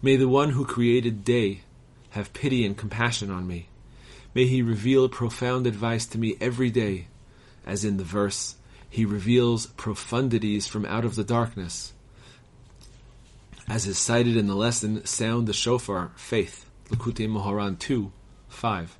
May 0.00 0.16
the 0.16 0.28
one 0.28 0.50
who 0.50 0.64
created 0.64 1.24
day 1.24 1.62
have 2.10 2.32
pity 2.32 2.64
and 2.64 2.76
compassion 2.76 3.30
on 3.30 3.46
me. 3.46 3.68
May 4.34 4.46
he 4.46 4.62
reveal 4.62 5.08
profound 5.08 5.66
advice 5.66 6.06
to 6.06 6.18
me 6.18 6.36
every 6.40 6.70
day, 6.70 7.08
as 7.66 7.84
in 7.84 7.98
the 7.98 8.04
verse, 8.04 8.56
he 8.88 9.04
reveals 9.04 9.66
profundities 9.68 10.68
from 10.68 10.86
out 10.86 11.04
of 11.04 11.14
the 11.14 11.24
darkness. 11.24 11.92
As 13.68 13.86
is 13.86 13.98
cited 13.98 14.36
in 14.36 14.48
the 14.48 14.54
lesson, 14.54 15.04
Sound 15.06 15.46
the 15.46 15.52
Shofar, 15.52 16.12
Faith, 16.16 16.68
Likutei 16.90 17.28
Moharan 17.28 17.78
2, 17.78 18.12
5. 18.48 18.98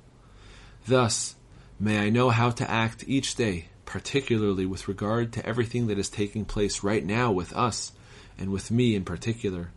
Thus, 0.87 1.35
may 1.79 1.99
I 1.99 2.09
know 2.09 2.29
how 2.29 2.49
to 2.51 2.69
act 2.69 3.03
each 3.07 3.35
day, 3.35 3.65
particularly 3.85 4.65
with 4.65 4.87
regard 4.87 5.33
to 5.33 5.45
everything 5.45 5.87
that 5.87 5.99
is 5.99 6.09
taking 6.09 6.45
place 6.45 6.83
right 6.83 7.05
now 7.05 7.31
with 7.31 7.53
us, 7.53 7.91
and 8.37 8.51
with 8.51 8.71
me 8.71 8.95
in 8.95 9.03
particular. 9.03 9.71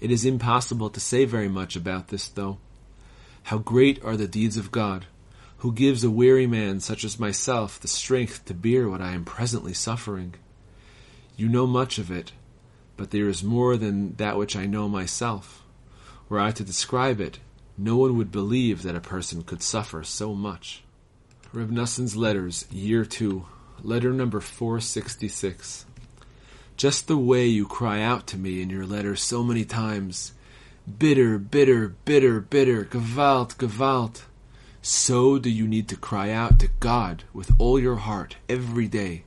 It 0.00 0.10
is 0.10 0.24
impossible 0.24 0.90
to 0.90 1.00
say 1.00 1.24
very 1.24 1.48
much 1.48 1.74
about 1.74 2.08
this, 2.08 2.28
though. 2.28 2.58
How 3.44 3.58
great 3.58 4.02
are 4.04 4.16
the 4.16 4.28
deeds 4.28 4.56
of 4.56 4.70
God, 4.70 5.06
who 5.58 5.72
gives 5.72 6.04
a 6.04 6.10
weary 6.10 6.46
man 6.46 6.80
such 6.80 7.04
as 7.04 7.18
myself 7.18 7.80
the 7.80 7.88
strength 7.88 8.44
to 8.46 8.54
bear 8.54 8.88
what 8.88 9.00
I 9.00 9.12
am 9.12 9.24
presently 9.24 9.72
suffering. 9.72 10.34
You 11.36 11.48
know 11.48 11.66
much 11.66 11.98
of 11.98 12.10
it, 12.10 12.32
but 13.02 13.10
there 13.10 13.28
is 13.28 13.42
more 13.42 13.76
than 13.76 14.14
that 14.14 14.36
which 14.36 14.54
I 14.54 14.64
know 14.64 14.88
myself. 14.88 15.64
Were 16.28 16.38
I 16.38 16.52
to 16.52 16.62
describe 16.62 17.20
it, 17.20 17.40
no 17.76 17.96
one 17.96 18.16
would 18.16 18.30
believe 18.30 18.82
that 18.82 18.94
a 18.94 19.00
person 19.00 19.42
could 19.42 19.60
suffer 19.60 20.04
so 20.04 20.34
much. 20.34 20.84
Reb 21.52 21.72
Letters, 21.72 22.64
Year 22.70 23.04
2, 23.04 23.44
Letter 23.82 24.12
number 24.12 24.38
466. 24.40 25.84
Just 26.76 27.08
the 27.08 27.16
way 27.16 27.46
you 27.46 27.66
cry 27.66 28.00
out 28.00 28.28
to 28.28 28.38
me 28.38 28.62
in 28.62 28.70
your 28.70 28.86
letter 28.86 29.16
so 29.16 29.42
many 29.42 29.64
times. 29.64 30.30
Bitter, 30.86 31.38
bitter, 31.38 31.96
bitter, 32.04 32.38
bitter, 32.38 32.84
Gewalt, 32.84 33.56
Gewalt. 33.56 34.22
So 34.80 35.40
do 35.40 35.50
you 35.50 35.66
need 35.66 35.88
to 35.88 35.96
cry 35.96 36.30
out 36.30 36.60
to 36.60 36.68
God 36.78 37.24
with 37.34 37.50
all 37.58 37.80
your 37.80 37.96
heart 37.96 38.36
every 38.48 38.86
day. 38.86 39.24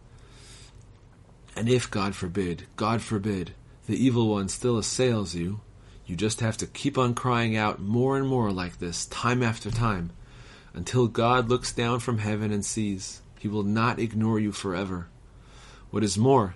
And 1.56 1.70
if, 1.70 1.90
God 1.90 2.16
forbid, 2.16 2.66
God 2.76 3.02
forbid, 3.02 3.54
the 3.88 4.04
evil 4.04 4.30
one 4.30 4.50
still 4.50 4.78
assails 4.78 5.36
you, 5.36 5.62
you 6.06 6.16
just 6.16 6.40
have 6.40 6.58
to 6.58 6.68
keep 6.68 6.98
on 6.98 7.14
crying 7.14 7.56
out 7.56 7.80
more 7.80 8.18
and 8.18 8.28
more 8.28 8.52
like 8.52 8.80
this, 8.80 9.06
time 9.08 9.42
after 9.42 9.72
time, 9.72 10.12
until 10.74 11.08
God 11.08 11.50
looks 11.50 11.72
down 11.72 12.00
from 12.00 12.20
heaven 12.20 12.52
and 12.52 12.66
sees. 12.66 13.22
He 13.40 13.48
will 13.48 13.64
not 13.64 14.00
ignore 14.00 14.40
you 14.40 14.52
forever. 14.52 15.08
What 15.92 16.04
is 16.04 16.18
more, 16.18 16.56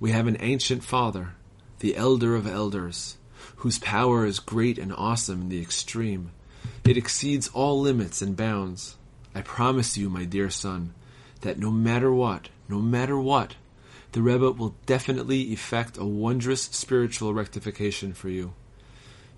we 0.00 0.10
have 0.12 0.26
an 0.26 0.36
ancient 0.40 0.84
father, 0.84 1.34
the 1.80 1.96
elder 1.96 2.34
of 2.34 2.46
elders, 2.46 3.16
whose 3.56 3.78
power 3.78 4.24
is 4.24 4.38
great 4.38 4.78
and 4.78 4.92
awesome 4.92 5.42
in 5.42 5.48
the 5.48 5.60
extreme. 5.60 6.30
It 6.84 6.96
exceeds 6.96 7.48
all 7.48 7.80
limits 7.80 8.22
and 8.22 8.36
bounds. 8.36 8.96
I 9.34 9.40
promise 9.42 9.96
you, 9.96 10.08
my 10.08 10.24
dear 10.24 10.50
son, 10.50 10.94
that 11.40 11.58
no 11.58 11.70
matter 11.70 12.12
what, 12.12 12.48
no 12.68 12.78
matter 12.78 13.18
what, 13.18 13.54
the 14.12 14.22
Rebbe 14.22 14.52
will 14.52 14.74
definitely 14.86 15.52
effect 15.52 15.98
a 15.98 16.04
wondrous 16.04 16.62
spiritual 16.62 17.34
rectification 17.34 18.12
for 18.12 18.28
you. 18.28 18.54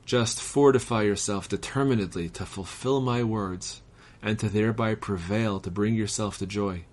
Just 0.07 0.41
fortify 0.41 1.03
yourself 1.03 1.49
determinedly 1.49 2.29
to 2.31 2.47
fulfill 2.47 3.01
my 3.01 3.23
words, 3.23 3.83
and 4.23 4.39
to 4.39 4.49
thereby 4.49 4.95
prevail 4.95 5.61
to 5.61 5.71
bring 5.71 5.95
yourself 5.95 6.39
to 6.39 6.47
joy. 6.47 6.85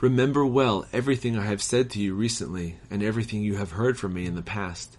Remember 0.00 0.44
well 0.44 0.86
everything 0.92 1.38
I 1.38 1.44
have 1.44 1.62
said 1.62 1.90
to 1.90 2.00
you 2.00 2.14
recently 2.14 2.78
and 2.90 3.02
everything 3.02 3.42
you 3.42 3.56
have 3.56 3.72
heard 3.72 3.98
from 3.98 4.14
me 4.14 4.26
in 4.26 4.34
the 4.34 4.42
past. 4.42 4.96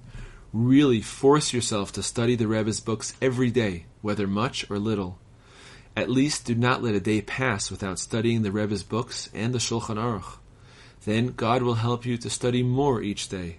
Really 0.53 1.01
force 1.01 1.51
yourself 1.51 1.91
to 1.93 2.03
study 2.03 2.35
the 2.35 2.47
Rebbe's 2.47 2.79
books 2.79 3.13
every 3.21 3.51
day, 3.51 3.85
whether 4.01 4.27
much 4.27 4.69
or 4.69 4.79
little. 4.79 5.19
At 5.95 6.09
least 6.09 6.45
do 6.45 6.55
not 6.55 6.81
let 6.81 6.95
a 6.95 6.99
day 6.99 7.21
pass 7.21 7.69
without 7.69 7.99
studying 7.99 8.41
the 8.41 8.51
Rebbe's 8.51 8.83
books 8.83 9.29
and 9.33 9.53
the 9.53 9.59
Shulchan 9.59 9.97
Aruch. 9.97 10.37
Then 11.05 11.27
God 11.27 11.63
will 11.63 11.75
help 11.75 12.05
you 12.05 12.17
to 12.17 12.29
study 12.29 12.63
more 12.63 13.01
each 13.01 13.27
day, 13.27 13.57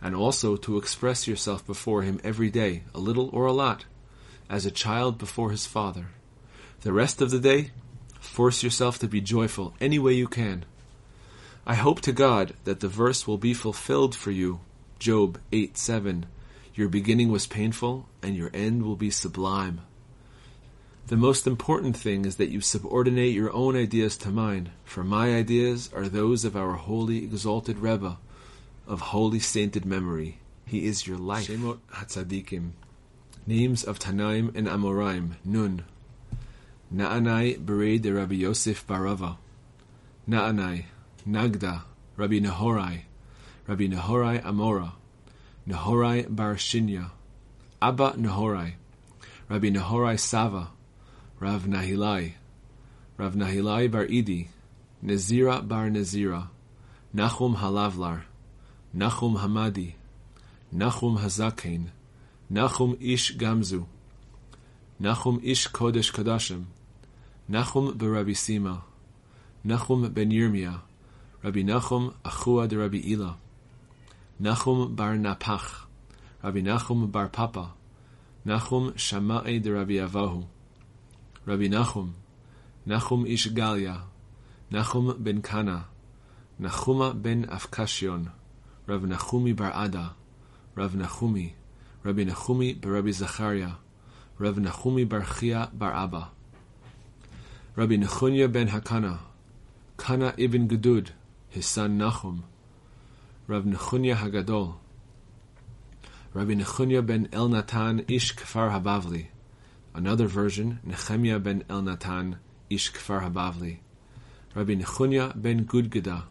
and 0.00 0.14
also 0.14 0.56
to 0.56 0.78
express 0.78 1.26
yourself 1.26 1.66
before 1.66 2.02
Him 2.02 2.20
every 2.22 2.50
day, 2.50 2.82
a 2.94 2.98
little 2.98 3.30
or 3.32 3.46
a 3.46 3.52
lot, 3.52 3.84
as 4.48 4.66
a 4.66 4.70
child 4.70 5.18
before 5.18 5.50
his 5.50 5.66
father. 5.66 6.08
The 6.82 6.92
rest 6.92 7.20
of 7.20 7.30
the 7.30 7.40
day, 7.40 7.70
force 8.20 8.62
yourself 8.62 8.98
to 9.00 9.08
be 9.08 9.20
joyful 9.20 9.74
any 9.80 9.98
way 9.98 10.12
you 10.14 10.28
can. 10.28 10.64
I 11.66 11.74
hope 11.74 12.00
to 12.02 12.12
God 12.12 12.54
that 12.64 12.80
the 12.80 12.88
verse 12.88 13.26
will 13.26 13.38
be 13.38 13.54
fulfilled 13.54 14.14
for 14.14 14.30
you. 14.30 14.60
Job 14.98 15.38
8 15.50 15.76
7. 15.76 16.26
Your 16.74 16.88
beginning 16.88 17.30
was 17.30 17.46
painful, 17.46 18.06
and 18.22 18.36
your 18.36 18.50
end 18.52 18.82
will 18.82 18.96
be 18.96 19.10
sublime. 19.10 19.80
The 21.06 21.16
most 21.16 21.46
important 21.46 21.96
thing 21.96 22.24
is 22.24 22.36
that 22.36 22.48
you 22.48 22.60
subordinate 22.60 23.34
your 23.34 23.52
own 23.52 23.76
ideas 23.76 24.16
to 24.18 24.30
mine, 24.30 24.70
for 24.84 25.04
my 25.04 25.34
ideas 25.34 25.90
are 25.94 26.08
those 26.08 26.44
of 26.44 26.56
our 26.56 26.72
holy 26.72 27.18
exalted 27.18 27.78
Rebbe, 27.78 28.16
of 28.86 29.00
holy 29.00 29.38
sainted 29.38 29.84
memory. 29.84 30.38
He 30.66 30.86
is 30.86 31.06
your 31.06 31.18
life. 31.18 31.48
Shemot 31.48 31.78
Hatzadikim. 31.92 32.70
Names 33.46 33.84
of 33.84 33.98
Tanaim 33.98 34.54
and 34.56 34.66
Amoraim. 34.66 35.32
Nun. 35.44 35.84
Na'anai 36.92 37.58
Bered 37.58 38.02
de 38.02 38.12
Rabbi 38.12 38.36
Yosef 38.36 38.86
Barava. 38.86 39.36
Na'anai. 40.28 40.84
Nagda, 41.26 41.84
Rabbi 42.18 42.38
Nehorai, 42.38 43.04
Rabbi 43.66 43.86
Nehorai 43.86 44.42
Amora, 44.42 44.92
Nehorai 45.66 46.26
Bar 46.28 46.56
Shinya, 46.56 47.12
Abba 47.80 48.12
Nehorai, 48.12 48.74
Rabbi 49.48 49.70
Nehorai 49.70 50.20
Sava, 50.20 50.68
Rav 51.40 51.66
Nahilai, 51.66 52.34
Rav 53.18 53.34
Nahilai 53.34 53.90
bar 53.90 54.06
Idi, 54.06 54.46
Nezira 55.04 55.66
bar 55.66 55.90
Nezira, 55.90 56.48
Nachum 57.14 57.56
Halavlar, 57.56 58.22
Nachum 58.96 59.36
Hamadi, 59.38 59.94
Nachum 60.72 61.18
Hazakein, 61.18 61.88
Nachum 62.52 62.96
Ish 63.00 63.36
Gamzu, 63.36 63.86
Nachum 65.02 65.40
Ish 65.42 65.68
Kodesh 65.70 66.12
Kodashim, 66.12 66.66
Nachum 67.50 67.96
Barabi 67.96 68.36
Sima, 68.36 68.82
Nachum 69.66 70.14
ben 70.14 70.30
Yirmiyah, 70.30 70.82
Rabbi 71.42 71.62
Nachum 71.62 72.14
Achua 72.24 72.68
de 72.68 72.78
Rabbi 72.78 73.02
Ila, 73.12 73.36
Nachum 74.40 74.94
bar 74.94 75.16
Napach, 75.16 75.86
Rabbi 76.44 76.60
Nachum 76.60 77.10
bar 77.10 77.28
Papa, 77.28 77.72
Nachum 78.46 78.94
Shama'i 78.94 79.60
de 79.60 79.72
Rabbi 79.72 79.94
Avahu, 79.94 80.44
Rabbi 81.46 81.68
Nachum, 81.68 82.12
Nachum 82.86 83.26
Ish 83.26 83.48
Galia, 83.52 84.02
Nachum 84.72 85.22
ben 85.22 85.42
Kana, 85.42 85.88
Nachuma 86.60 87.12
ben 87.12 87.44
Afkashion, 87.46 88.30
Rav 88.86 89.02
Nachumi 89.02 89.54
bar 89.54 89.72
Ada, 89.74 90.14
Rav 90.74 90.92
Nachumi, 90.94 91.52
Rabbi 92.02 92.24
Nachumi 92.24 92.80
bar 92.80 92.92
Rabbi 92.92 93.10
Zachariah, 93.10 93.76
Rav 94.38 94.56
Nachumi 94.56 95.06
bar 95.06 95.26
Chia 95.38 95.68
bar 95.74 95.92
Abba, 95.92 96.30
Rabbi 97.76 97.96
Nechunya 97.96 98.50
ben 98.50 98.68
Hakana, 98.68 99.18
Kana 99.96 100.32
ibn 100.38 100.68
Gedud, 100.68 101.08
his 101.48 101.66
son 101.66 101.98
Nachum, 101.98 102.44
Rav 103.48 103.64
Nechunya 103.64 104.14
Hagadol, 104.14 104.76
Rabbi 106.32 106.54
Nechunya 106.54 107.04
ben 107.04 107.26
Elnatan 107.32 108.08
ish 108.08 108.34
Kfar 108.36 108.70
Habavli, 108.70 109.26
another 109.94 110.26
version, 110.26 110.80
Nehemiah 110.84 111.38
ben 111.38 111.64
Elnatan 111.68 112.36
ish 112.68 112.92
Kfar 112.92 113.22
Habavli, 113.22 113.78
Rabbi 114.54 114.74
Nechunya 114.74 115.32
ben 115.40 115.64
Gudgeda, 115.66 116.24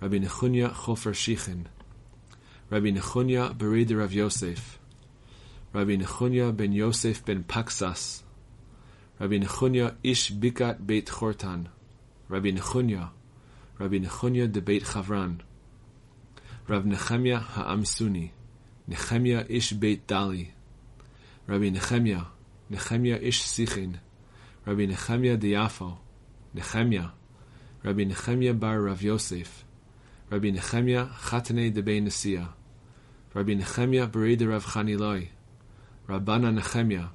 Rabbi 0.00 0.18
Nechunya 0.18 0.72
Chofer 0.72 1.14
Shichin, 1.14 1.66
Rabbi 2.70 2.90
Nechunya 2.90 3.56
Bered 3.56 3.96
Rav 3.96 4.12
Yosef, 4.12 4.78
Rabbi 5.72 5.96
Nechunya 5.96 6.56
ben 6.56 6.72
Yosef 6.72 7.24
ben 7.24 7.44
Paksas, 7.44 8.22
Rabbi 9.20 9.38
Nechunya 9.38 9.94
ish 10.02 10.32
Bikat 10.32 10.86
Beit 10.86 11.06
Chortan, 11.06 11.68
Rabbi 12.28 12.50
Nechunya, 12.50 13.10
Rabbi 13.78 13.98
Nechunya 13.98 14.50
de 14.50 14.60
Beit 14.60 14.84
Chavran, 14.84 15.40
Rav 16.68 16.84
Nechemia 16.84 17.40
Ha'amsuni, 17.40 18.30
Nechemia 18.90 19.46
ish 19.48 19.72
Beit 19.72 20.06
Dali, 20.06 20.48
Rabbi 21.46 21.70
Nechemia, 21.70 22.26
Nechemia 22.70 23.22
ish 23.22 23.42
Sichin, 23.42 23.98
Rabbi 24.66 24.86
Nechemia 24.86 25.38
de 25.38 25.52
Yafo, 25.52 25.96
Nechemia, 26.54 27.12
Rabbi 27.82 28.04
Nechemia 28.04 28.58
bar 28.58 28.82
Rav 28.82 29.00
Yosef, 29.00 29.64
Rabbi 30.30 30.50
Nechemia 30.50 31.08
Chatane 31.08 31.72
de 31.72 31.82
Bein 31.82 32.04
Nesia, 32.04 32.48
Rabbi 33.32 33.54
Nechemia 33.54 34.06
Bereda 34.10 34.50
Rav 34.50 34.66
Chaniloi, 34.66 35.28
Rabbana 36.06 36.52
Nechemia, 36.52 37.08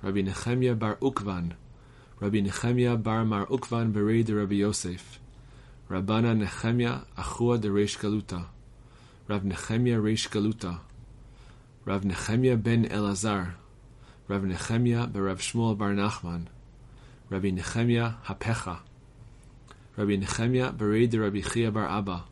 Rabbi 0.00 0.22
Nechemia 0.22 0.78
bar 0.78 0.96
Ukvan, 0.96 1.52
Rabbi 2.18 2.40
Nechemia 2.40 3.02
bar 3.02 3.26
Mar 3.26 3.44
Ukvan 3.48 3.92
Bereda 3.92 4.34
Rabbi 4.34 4.54
Yosef, 4.54 5.20
Rabbana 5.90 6.34
Nechemia 6.34 7.04
Achua 7.18 7.60
de 7.60 7.68
Reish 7.68 7.98
Galuta, 7.98 8.46
Rav 9.28 9.42
Nechemia 9.42 10.00
Reish 10.00 10.30
Galuta, 10.30 10.80
Rav 11.84 12.02
Nechemia 12.04 12.56
ben 12.62 12.86
Elazar, 12.86 13.56
Rav 14.28 14.42
Nechemia 14.42 15.08
Rav 15.14 15.40
Shmuel 15.40 15.78
bar 15.78 15.92
Nachman, 15.92 16.46
Rabbi 17.30 17.50
Nechemia 17.50 18.16
Hapecha, 18.24 18.80
Rabbi 19.96 20.16
Nechemia 20.16 20.76
Bered 20.76 21.16
Rabbi 21.20 21.40
Chia 21.40 21.70
bar 21.70 21.86
Abba, 21.86 22.24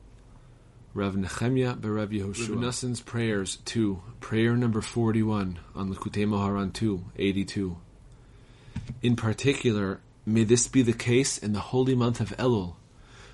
Rav 0.93 1.15
Nechemia 1.15 1.79
Rav 1.85 2.09
Yehoshua. 2.11 2.59
Nassan's 2.59 3.01
prayers 3.01 3.59
2, 3.65 4.03
prayer 4.19 4.57
number 4.57 4.81
41 4.81 5.61
on 5.77 5.95
Likutei 5.95 6.27
Moharan 6.27 6.73
2, 6.73 7.05
82. 7.17 7.77
In 9.03 9.15
particular, 9.15 10.01
may 10.27 10.43
this 10.43 10.67
be 10.67 10.83
the 10.83 10.93
case 10.93 11.39
in 11.39 11.53
the 11.53 11.61
holy 11.61 11.95
month 11.95 12.21
of 12.21 12.37
Elul, 12.37 12.75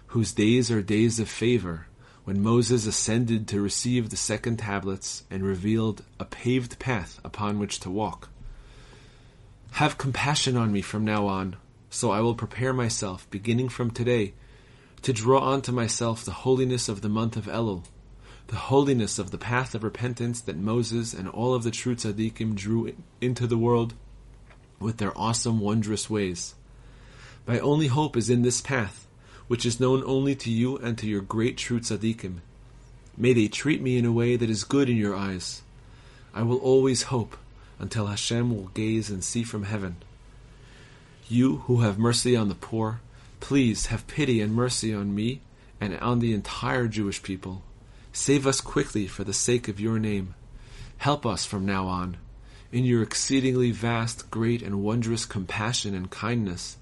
whose 0.09 0.33
days 0.33 0.71
are 0.71 0.83
days 0.83 1.19
of 1.19 1.31
favor, 1.31 1.87
when 2.25 2.43
Moses 2.43 2.87
ascended 2.87 3.49
to 3.49 3.61
receive 3.63 4.11
the 4.11 4.17
second 4.17 4.59
tablets 4.59 5.25
and 5.31 5.43
revealed 5.43 6.05
a 6.19 6.27
paved 6.27 6.79
path 6.79 7.19
upon 7.25 7.59
which 7.59 7.81
to 7.81 7.91
walk. 7.91 8.29
Have 9.73 9.99
compassion 9.99 10.57
on 10.57 10.73
me 10.73 10.83
from 10.83 11.05
now 11.05 11.27
on, 11.27 11.57
so 11.89 12.11
I 12.11 12.21
will 12.21 12.35
prepare 12.35 12.73
myself, 12.73 13.29
beginning 13.31 13.69
from 13.69 13.91
today, 13.91 14.35
to 15.03 15.13
draw 15.13 15.53
unto 15.53 15.73
myself 15.73 16.25
the 16.25 16.33
holiness 16.33 16.89
of 16.89 17.01
the 17.01 17.09
month 17.09 17.37
of 17.37 17.47
Elul, 17.47 17.85
the 18.49 18.57
holiness 18.57 19.19
of 19.19 19.31
the 19.31 19.39
path 19.39 19.75
of 19.75 19.83
repentance 19.83 20.41
that 20.43 20.57
Moses 20.57 21.15
and 21.15 21.29
all 21.29 21.55
of 21.55 21.63
the 21.63 21.71
true 21.71 21.95
tzaddikim 21.95 22.55
drew 22.55 22.93
into 23.21 23.47
the 23.47 23.57
world 23.57 23.95
with 24.79 24.99
their 24.99 25.17
awesome, 25.17 25.61
wondrous 25.61 26.11
ways. 26.11 26.55
My 27.47 27.59
only 27.59 27.87
hope 27.87 28.17
is 28.17 28.29
in 28.29 28.43
this 28.43 28.61
path, 28.61 29.07
which 29.47 29.65
is 29.65 29.81
known 29.81 30.03
only 30.05 30.35
to 30.37 30.51
you 30.51 30.77
and 30.77 30.99
to 30.99 31.07
your 31.07 31.23
great 31.23 31.57
true 31.57 31.81
tzaddikim. 31.81 32.41
May 33.17 33.33
they 33.33 33.49
treat 33.49 33.81
me 33.81 33.97
in 33.97 34.05
a 34.05 34.13
way 34.13 34.37
that 34.37 34.51
is 34.51 34.65
good 34.65 34.89
in 34.89 34.97
your 34.97 35.17
eyes. 35.17 35.63
I 36.35 36.43
will 36.43 36.59
always 36.59 37.05
hope 37.05 37.37
until 37.81 38.07
Hashem 38.07 38.55
will 38.55 38.69
gaze 38.69 39.11
and 39.11 39.25
see 39.25 39.43
from 39.43 39.65
heaven. 39.65 39.97
You 41.29 41.59
who 41.59 41.81
have 41.81 41.99
mercy 41.99 42.37
on 42.37 42.49
the 42.49 42.55
poor, 42.55 43.01
please 43.41 43.87
have 43.87 44.07
pity 44.07 44.41
and 44.41 44.55
mercy 44.55 44.95
on 44.95 45.15
me 45.15 45.41
and 45.81 45.97
on 45.99 46.19
the 46.19 46.35
entire 46.35 46.87
Jewish 46.87 47.23
people. 47.23 47.63
Save 48.13 48.47
us 48.47 48.61
quickly 48.61 49.07
for 49.07 49.25
the 49.25 49.33
sake 49.33 49.67
of 49.67 49.81
your 49.81 49.99
name. 49.99 50.35
Help 50.99 51.25
us 51.25 51.47
from 51.47 51.65
now 51.65 51.87
on. 51.87 52.19
In 52.73 52.85
your 52.85 53.03
exceedingly 53.03 53.71
vast, 53.71 54.31
great, 54.31 54.63
and 54.63 54.83
wondrous 54.83 55.25
compassion 55.25 55.95
and 55.95 56.11
kindness, 56.11 56.77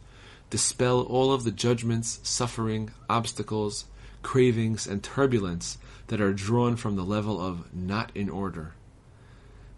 dispel 0.51 1.03
all 1.03 1.33
of 1.33 1.45
the 1.45 1.51
judgments, 1.51 2.19
suffering, 2.23 2.91
obstacles, 3.09 3.85
cravings, 4.23 4.87
and 4.87 5.03
turbulence 5.03 5.79
that 6.09 6.21
are 6.21 6.33
drawn 6.33 6.77
from 6.77 6.97
the 6.97 7.05
level 7.05 7.41
of 7.41 7.73
not 7.75 8.11
in 8.15 8.29
order. 8.29 8.73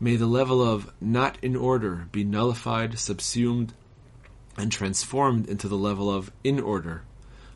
May 0.02 0.16
the 0.16 0.26
level 0.26 0.62
of 0.62 0.90
not 0.98 1.36
in 1.42 1.54
order 1.54 2.08
be 2.10 2.24
nullified, 2.24 2.98
subsumed, 2.98 3.74
and 4.56 4.72
transformed 4.72 5.46
into 5.46 5.68
the 5.68 5.76
level 5.76 6.10
of 6.10 6.32
in 6.42 6.58
order, 6.58 7.02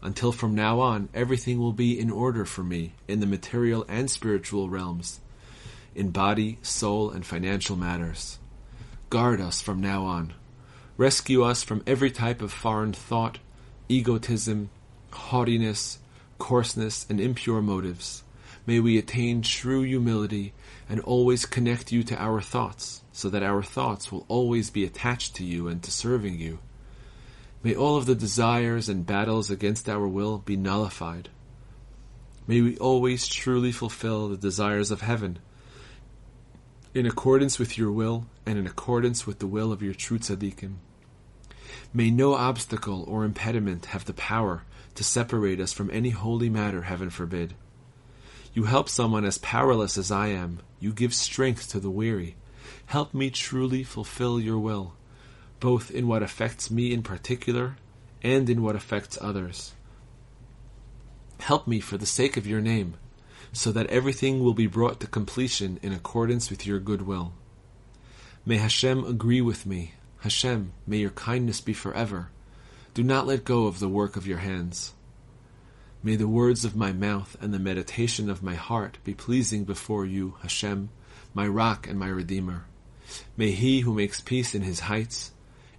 until 0.02 0.30
from 0.30 0.54
now 0.54 0.80
on 0.80 1.08
everything 1.14 1.58
will 1.58 1.72
be 1.72 1.98
in 1.98 2.10
order 2.10 2.44
for 2.44 2.62
me 2.62 2.92
in 3.08 3.20
the 3.20 3.26
material 3.26 3.86
and 3.88 4.10
spiritual 4.10 4.68
realms, 4.68 5.20
in 5.94 6.10
body, 6.10 6.58
soul, 6.60 7.10
and 7.10 7.24
financial 7.24 7.76
matters. 7.76 8.38
Guard 9.08 9.40
us 9.40 9.62
from 9.62 9.80
now 9.80 10.04
on. 10.04 10.34
Rescue 10.98 11.42
us 11.44 11.62
from 11.62 11.82
every 11.86 12.10
type 12.10 12.42
of 12.42 12.52
foreign 12.52 12.92
thought, 12.92 13.38
egotism, 13.88 14.68
haughtiness, 15.12 15.98
coarseness, 16.38 17.06
and 17.08 17.20
impure 17.20 17.62
motives. 17.62 18.23
May 18.66 18.80
we 18.80 18.96
attain 18.96 19.42
true 19.42 19.82
humility 19.82 20.54
and 20.88 21.00
always 21.00 21.44
connect 21.44 21.92
you 21.92 22.02
to 22.04 22.16
our 22.16 22.40
thoughts, 22.40 23.02
so 23.12 23.28
that 23.28 23.42
our 23.42 23.62
thoughts 23.62 24.10
will 24.10 24.24
always 24.28 24.70
be 24.70 24.84
attached 24.84 25.36
to 25.36 25.44
you 25.44 25.68
and 25.68 25.82
to 25.82 25.90
serving 25.90 26.38
you. 26.38 26.58
May 27.62 27.74
all 27.74 27.96
of 27.96 28.06
the 28.06 28.14
desires 28.14 28.88
and 28.88 29.06
battles 29.06 29.50
against 29.50 29.88
our 29.88 30.06
will 30.06 30.38
be 30.38 30.56
nullified. 30.56 31.28
May 32.46 32.60
we 32.60 32.76
always 32.78 33.26
truly 33.26 33.72
fulfill 33.72 34.28
the 34.28 34.36
desires 34.36 34.90
of 34.90 35.00
heaven, 35.00 35.38
in 36.94 37.06
accordance 37.06 37.58
with 37.58 37.76
your 37.76 37.90
will 37.90 38.26
and 38.46 38.58
in 38.58 38.66
accordance 38.66 39.26
with 39.26 39.40
the 39.40 39.46
will 39.46 39.72
of 39.72 39.82
your 39.82 39.94
true 39.94 40.18
tzaddikim. 40.18 40.76
May 41.92 42.10
no 42.10 42.34
obstacle 42.34 43.04
or 43.08 43.24
impediment 43.24 43.86
have 43.86 44.04
the 44.04 44.14
power 44.14 44.62
to 44.94 45.04
separate 45.04 45.60
us 45.60 45.72
from 45.72 45.90
any 45.90 46.10
holy 46.10 46.48
matter, 46.48 46.82
heaven 46.82 47.10
forbid. 47.10 47.54
You 48.54 48.64
help 48.64 48.88
someone 48.88 49.24
as 49.24 49.38
powerless 49.38 49.98
as 49.98 50.12
I 50.12 50.28
am. 50.28 50.60
You 50.78 50.92
give 50.92 51.12
strength 51.12 51.68
to 51.70 51.80
the 51.80 51.90
weary. 51.90 52.36
Help 52.86 53.12
me 53.12 53.28
truly 53.28 53.82
fulfill 53.82 54.38
your 54.38 54.60
will, 54.60 54.94
both 55.58 55.90
in 55.90 56.06
what 56.06 56.22
affects 56.22 56.70
me 56.70 56.92
in 56.92 57.02
particular 57.02 57.76
and 58.22 58.48
in 58.48 58.62
what 58.62 58.76
affects 58.76 59.18
others. 59.20 59.72
Help 61.40 61.66
me 61.66 61.80
for 61.80 61.98
the 61.98 62.06
sake 62.06 62.36
of 62.36 62.46
your 62.46 62.60
name, 62.60 62.94
so 63.52 63.72
that 63.72 63.88
everything 63.88 64.38
will 64.38 64.54
be 64.54 64.68
brought 64.68 65.00
to 65.00 65.08
completion 65.08 65.80
in 65.82 65.92
accordance 65.92 66.48
with 66.48 66.64
your 66.64 66.78
good 66.78 67.02
will. 67.02 67.32
May 68.46 68.58
Hashem 68.58 69.04
agree 69.04 69.40
with 69.40 69.66
me. 69.66 69.94
Hashem, 70.20 70.72
may 70.86 70.98
your 70.98 71.10
kindness 71.10 71.60
be 71.60 71.72
forever. 71.72 72.30
Do 72.94 73.02
not 73.02 73.26
let 73.26 73.44
go 73.44 73.66
of 73.66 73.80
the 73.80 73.88
work 73.88 74.16
of 74.16 74.28
your 74.28 74.38
hands. 74.38 74.94
May 76.04 76.16
the 76.16 76.28
words 76.28 76.66
of 76.66 76.76
my 76.76 76.92
mouth 76.92 77.34
and 77.40 77.54
the 77.54 77.58
meditation 77.58 78.28
of 78.28 78.42
my 78.42 78.56
heart 78.56 78.98
be 79.04 79.14
pleasing 79.14 79.64
before 79.64 80.04
you, 80.04 80.34
Hashem, 80.42 80.90
my 81.32 81.48
rock 81.48 81.88
and 81.88 81.98
my 81.98 82.08
redeemer. 82.08 82.66
May 83.38 83.52
he 83.52 83.80
who 83.80 83.94
makes 83.94 84.20
peace 84.20 84.54
in 84.54 84.60
his 84.60 84.80
heights, 84.80 85.32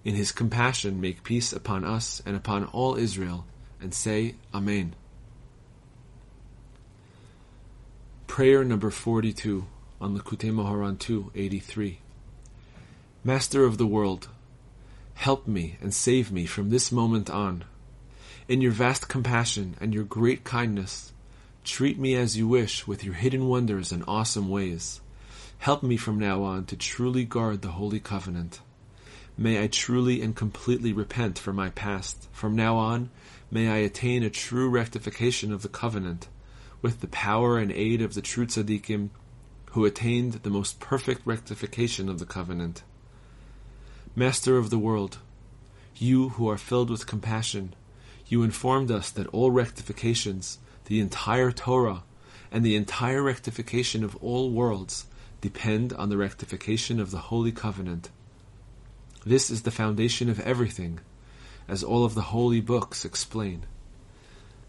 in 0.04 0.16
his 0.16 0.32
compassion 0.32 1.00
make 1.00 1.22
peace 1.22 1.52
upon 1.52 1.84
us 1.84 2.20
and 2.26 2.34
upon 2.34 2.64
all 2.64 2.96
Israel, 2.96 3.46
and 3.80 3.94
say, 3.94 4.34
Amen. 4.52 4.96
Prayer 8.26 8.64
number 8.64 8.90
42 8.90 9.64
on 10.00 10.18
Likutei 10.18 10.50
Moharan 10.50 10.98
283. 10.98 12.00
Master 13.22 13.64
of 13.64 13.78
the 13.78 13.86
world, 13.86 14.26
help 15.14 15.46
me 15.46 15.76
and 15.80 15.94
save 15.94 16.32
me 16.32 16.46
from 16.46 16.70
this 16.70 16.90
moment 16.90 17.30
on. 17.30 17.62
In 18.48 18.60
your 18.60 18.70
vast 18.70 19.08
compassion 19.08 19.74
and 19.80 19.92
your 19.92 20.04
great 20.04 20.44
kindness, 20.44 21.12
treat 21.64 21.98
me 21.98 22.14
as 22.14 22.36
you 22.36 22.46
wish 22.46 22.86
with 22.86 23.02
your 23.02 23.14
hidden 23.14 23.48
wonders 23.48 23.90
and 23.90 24.04
awesome 24.06 24.48
ways. 24.48 25.00
Help 25.58 25.82
me 25.82 25.96
from 25.96 26.20
now 26.20 26.44
on 26.44 26.64
to 26.66 26.76
truly 26.76 27.24
guard 27.24 27.62
the 27.62 27.72
Holy 27.72 27.98
Covenant. 27.98 28.60
May 29.36 29.60
I 29.60 29.66
truly 29.66 30.22
and 30.22 30.36
completely 30.36 30.92
repent 30.92 31.40
for 31.40 31.52
my 31.52 31.70
past. 31.70 32.28
From 32.30 32.54
now 32.54 32.76
on, 32.76 33.10
may 33.50 33.68
I 33.68 33.78
attain 33.78 34.22
a 34.22 34.30
true 34.30 34.70
rectification 34.70 35.52
of 35.52 35.62
the 35.62 35.68
covenant, 35.68 36.28
with 36.82 37.00
the 37.00 37.08
power 37.08 37.58
and 37.58 37.72
aid 37.72 38.00
of 38.00 38.14
the 38.14 38.22
true 38.22 38.46
tzaddikim, 38.46 39.10
who 39.72 39.84
attained 39.84 40.34
the 40.34 40.50
most 40.50 40.78
perfect 40.78 41.22
rectification 41.24 42.08
of 42.08 42.20
the 42.20 42.24
covenant. 42.24 42.84
Master 44.14 44.56
of 44.56 44.70
the 44.70 44.78
world, 44.78 45.18
you 45.96 46.28
who 46.28 46.48
are 46.48 46.56
filled 46.56 46.90
with 46.90 47.08
compassion, 47.08 47.74
you 48.28 48.42
informed 48.42 48.90
us 48.90 49.10
that 49.10 49.26
all 49.28 49.50
rectifications, 49.50 50.58
the 50.86 51.00
entire 51.00 51.52
Torah, 51.52 52.02
and 52.50 52.64
the 52.64 52.76
entire 52.76 53.22
rectification 53.22 54.02
of 54.02 54.16
all 54.16 54.50
worlds 54.50 55.06
depend 55.40 55.92
on 55.92 56.08
the 56.08 56.16
rectification 56.16 56.98
of 56.98 57.10
the 57.10 57.18
Holy 57.18 57.52
Covenant. 57.52 58.10
This 59.24 59.50
is 59.50 59.62
the 59.62 59.70
foundation 59.70 60.28
of 60.28 60.40
everything, 60.40 61.00
as 61.68 61.82
all 61.82 62.04
of 62.04 62.14
the 62.14 62.22
holy 62.32 62.60
books 62.60 63.04
explain. 63.04 63.64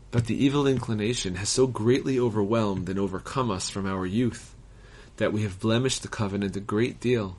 But 0.09 0.25
the 0.25 0.43
evil 0.43 0.65
inclination 0.65 1.35
has 1.35 1.49
so 1.49 1.67
greatly 1.67 2.19
overwhelmed 2.19 2.89
and 2.89 2.97
overcome 2.97 3.51
us 3.51 3.69
from 3.69 3.85
our 3.85 4.05
youth 4.05 4.55
that 5.17 5.33
we 5.33 5.43
have 5.43 5.59
blemished 5.59 6.01
the 6.01 6.07
covenant 6.07 6.55
a 6.55 6.59
great 6.59 6.99
deal, 6.99 7.37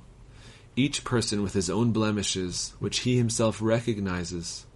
each 0.77 1.05
person 1.05 1.43
with 1.43 1.55
his 1.55 1.71
own 1.71 1.93
blemishes, 1.93 2.75
which 2.79 3.01
he 3.01 3.17
himself 3.17 3.61
recognizes. 3.63 4.67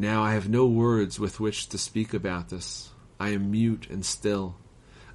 Now 0.00 0.22
I 0.22 0.34
have 0.34 0.48
no 0.48 0.64
words 0.64 1.18
with 1.18 1.40
which 1.40 1.68
to 1.70 1.76
speak 1.76 2.14
about 2.14 2.50
this. 2.50 2.90
I 3.18 3.30
am 3.30 3.50
mute 3.50 3.88
and 3.90 4.06
still. 4.06 4.54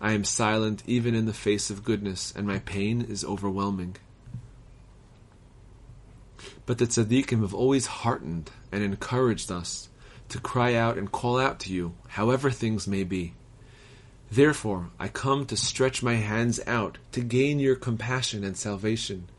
I 0.02 0.12
am 0.12 0.26
silent 0.26 0.84
even 0.86 1.16
in 1.16 1.26
the 1.26 1.32
face 1.32 1.70
of 1.70 1.86
goodness, 1.86 2.34
and 2.36 2.46
my 2.46 2.60
pain 2.60 3.02
is 3.02 3.24
overwhelming. 3.24 3.96
But 6.66 6.80
the 6.80 6.86
tzaddikim 6.86 7.40
have 7.40 7.54
always 7.54 7.86
heartened 7.86 8.52
and 8.74 8.84
encouraged 8.84 9.50
us 9.54 9.88
to 10.28 10.42
cry 10.42 10.74
out 10.74 10.98
and 10.98 11.10
call 11.10 11.40
out 11.40 11.62
to 11.62 11.72
you, 11.72 11.94
however 12.10 12.52
things 12.52 12.86
may 12.86 13.06
be. 13.06 13.36
Therefore, 14.30 14.90
I 15.00 15.08
come 15.08 15.46
to 15.46 15.56
stretch 15.56 16.04
my 16.04 16.16
hands 16.16 16.60
out 16.68 16.98
to 17.14 17.22
gain 17.22 17.60
your 17.60 17.78
compassion 17.78 18.44
and 18.44 18.58
salvation. 18.58 19.30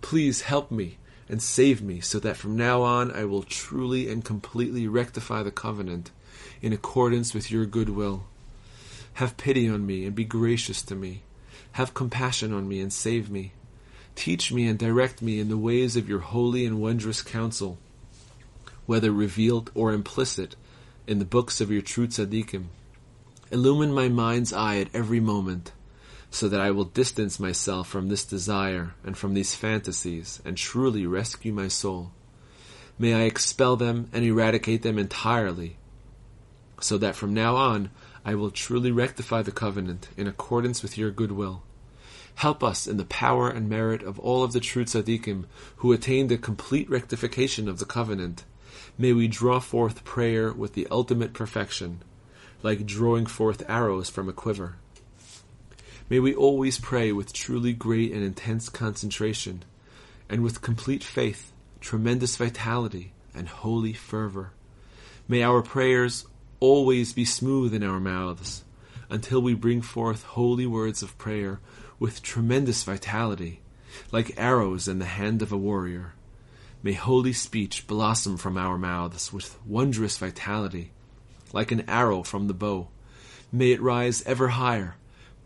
Please 0.00 0.40
help 0.40 0.72
me 0.72 0.98
and 1.28 1.42
save 1.42 1.82
me 1.82 2.00
so 2.00 2.18
that 2.18 2.36
from 2.36 2.56
now 2.56 2.82
on 2.82 3.10
I 3.10 3.24
will 3.24 3.42
truly 3.42 4.08
and 4.08 4.24
completely 4.24 4.88
rectify 4.88 5.42
the 5.42 5.50
covenant 5.50 6.10
in 6.62 6.72
accordance 6.72 7.34
with 7.34 7.50
your 7.50 7.66
good 7.66 7.90
will. 7.90 8.24
Have 9.14 9.36
pity 9.36 9.68
on 9.68 9.86
me 9.86 10.04
and 10.04 10.14
be 10.14 10.24
gracious 10.24 10.82
to 10.82 10.94
me. 10.94 11.22
Have 11.72 11.94
compassion 11.94 12.52
on 12.52 12.68
me 12.68 12.80
and 12.80 12.92
save 12.92 13.30
me. 13.30 13.52
Teach 14.14 14.52
me 14.52 14.66
and 14.66 14.78
direct 14.78 15.22
me 15.22 15.38
in 15.38 15.48
the 15.48 15.58
ways 15.58 15.96
of 15.96 16.08
your 16.08 16.20
holy 16.20 16.64
and 16.66 16.80
wondrous 16.80 17.22
counsel, 17.22 17.78
whether 18.86 19.12
revealed 19.12 19.70
or 19.74 19.92
implicit 19.92 20.56
in 21.06 21.18
the 21.18 21.24
books 21.24 21.60
of 21.60 21.70
your 21.70 21.82
true 21.82 22.06
tzaddikim. 22.06 22.66
Illumine 23.50 23.92
my 23.92 24.08
mind's 24.08 24.52
eye 24.52 24.78
at 24.78 24.94
every 24.94 25.20
moment, 25.20 25.72
so 26.30 26.48
that 26.48 26.60
I 26.60 26.70
will 26.70 26.84
distance 26.84 27.40
myself 27.40 27.88
from 27.88 28.08
this 28.08 28.24
desire 28.24 28.94
and 29.04 29.16
from 29.16 29.34
these 29.34 29.54
fantasies 29.54 30.42
and 30.44 30.56
truly 30.56 31.06
rescue 31.06 31.52
my 31.52 31.68
soul. 31.68 32.12
May 32.98 33.14
I 33.14 33.22
expel 33.22 33.76
them 33.76 34.08
and 34.12 34.24
eradicate 34.24 34.82
them 34.82 34.98
entirely, 34.98 35.76
so 36.80 36.98
that 36.98 37.16
from 37.16 37.32
now 37.32 37.56
on 37.56 37.90
I 38.24 38.34
will 38.34 38.50
truly 38.50 38.90
rectify 38.90 39.42
the 39.42 39.52
covenant 39.52 40.08
in 40.16 40.26
accordance 40.26 40.82
with 40.82 40.98
your 40.98 41.10
good 41.10 41.32
will. 41.32 41.62
Help 42.34 42.62
us 42.62 42.86
in 42.86 42.98
the 42.98 43.04
power 43.04 43.48
and 43.48 43.68
merit 43.68 44.02
of 44.02 44.18
all 44.20 44.44
of 44.44 44.52
the 44.52 44.60
true 44.60 44.84
tzaddikim 44.84 45.44
who 45.76 45.92
attained 45.92 46.30
a 46.30 46.38
complete 46.38 46.88
rectification 46.90 47.68
of 47.68 47.78
the 47.78 47.84
covenant. 47.84 48.44
May 48.96 49.12
we 49.12 49.28
draw 49.28 49.60
forth 49.60 50.04
prayer 50.04 50.52
with 50.52 50.74
the 50.74 50.86
ultimate 50.90 51.32
perfection, 51.32 52.02
like 52.62 52.86
drawing 52.86 53.26
forth 53.26 53.68
arrows 53.68 54.10
from 54.10 54.28
a 54.28 54.32
quiver. 54.32 54.76
May 56.10 56.20
we 56.20 56.34
always 56.34 56.78
pray 56.78 57.12
with 57.12 57.34
truly 57.34 57.74
great 57.74 58.12
and 58.12 58.24
intense 58.24 58.70
concentration, 58.70 59.62
and 60.28 60.42
with 60.42 60.62
complete 60.62 61.04
faith, 61.04 61.52
tremendous 61.80 62.36
vitality, 62.36 63.12
and 63.34 63.46
holy 63.46 63.92
fervor. 63.92 64.52
May 65.28 65.42
our 65.42 65.60
prayers 65.60 66.26
always 66.60 67.12
be 67.12 67.26
smooth 67.26 67.74
in 67.74 67.82
our 67.82 68.00
mouths, 68.00 68.64
until 69.10 69.42
we 69.42 69.52
bring 69.52 69.82
forth 69.82 70.22
holy 70.22 70.66
words 70.66 71.02
of 71.02 71.18
prayer 71.18 71.60
with 71.98 72.22
tremendous 72.22 72.82
vitality, 72.84 73.60
like 74.10 74.32
arrows 74.38 74.88
in 74.88 74.98
the 75.00 75.04
hand 75.04 75.42
of 75.42 75.52
a 75.52 75.58
warrior. 75.58 76.14
May 76.82 76.94
holy 76.94 77.34
speech 77.34 77.86
blossom 77.86 78.38
from 78.38 78.56
our 78.56 78.78
mouths 78.78 79.30
with 79.30 79.58
wondrous 79.66 80.16
vitality, 80.16 80.92
like 81.52 81.70
an 81.70 81.84
arrow 81.86 82.22
from 82.22 82.46
the 82.46 82.54
bow. 82.54 82.88
May 83.52 83.72
it 83.72 83.82
rise 83.82 84.22
ever 84.22 84.48
higher, 84.48 84.96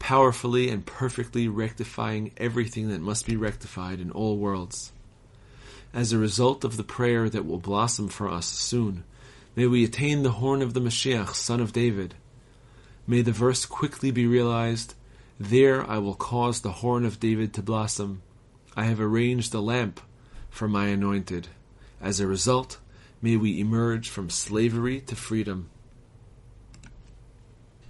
powerfully 0.03 0.69
and 0.69 0.85
perfectly 0.85 1.47
rectifying 1.47 2.33
everything 2.37 2.88
that 2.88 3.01
must 3.01 3.25
be 3.25 3.37
rectified 3.37 4.01
in 4.01 4.11
all 4.11 4.37
worlds. 4.37 4.91
As 5.95 6.12
a 6.12 6.19
result 6.19 6.65
of 6.65 6.77
the 6.77 6.83
prayer 6.83 7.31
that 7.31 7.47
will 7.47 7.61
blossom 7.61 8.09
for 8.09 8.29
us 8.29 8.47
soon, 8.47 9.05
may 9.55 9.69
we 9.69 9.85
attain 9.85 10.25
the 10.25 10.33
horn 10.33 10.61
of 10.61 10.75
the 10.75 10.81
Mashiach, 10.81 11.35
son 11.35 11.61
of 11.61 11.73
David. 11.73 12.17
May 13.07 13.23
the 13.23 13.31
verse 13.31 13.65
quickly 13.65 14.11
be 14.11 14.27
realized 14.27 14.95
there 15.38 15.88
I 15.88 15.99
will 15.99 16.17
cause 16.17 16.62
the 16.62 16.73
horn 16.73 17.05
of 17.05 17.21
David 17.21 17.55
to 17.55 17.62
blossom. 17.62 18.23
I 18.75 18.87
have 18.87 19.01
arranged 19.01 19.55
a 19.55 19.61
lamp 19.61 20.01
for 20.51 20.67
my 20.67 20.88
anointed. 20.88 21.47
As 22.01 22.19
a 22.19 22.27
result, 22.27 22.79
may 23.21 23.37
we 23.37 23.61
emerge 23.61 24.09
from 24.09 24.31
slavery 24.31 25.01
to 25.03 25.15
freedom. 25.15 25.71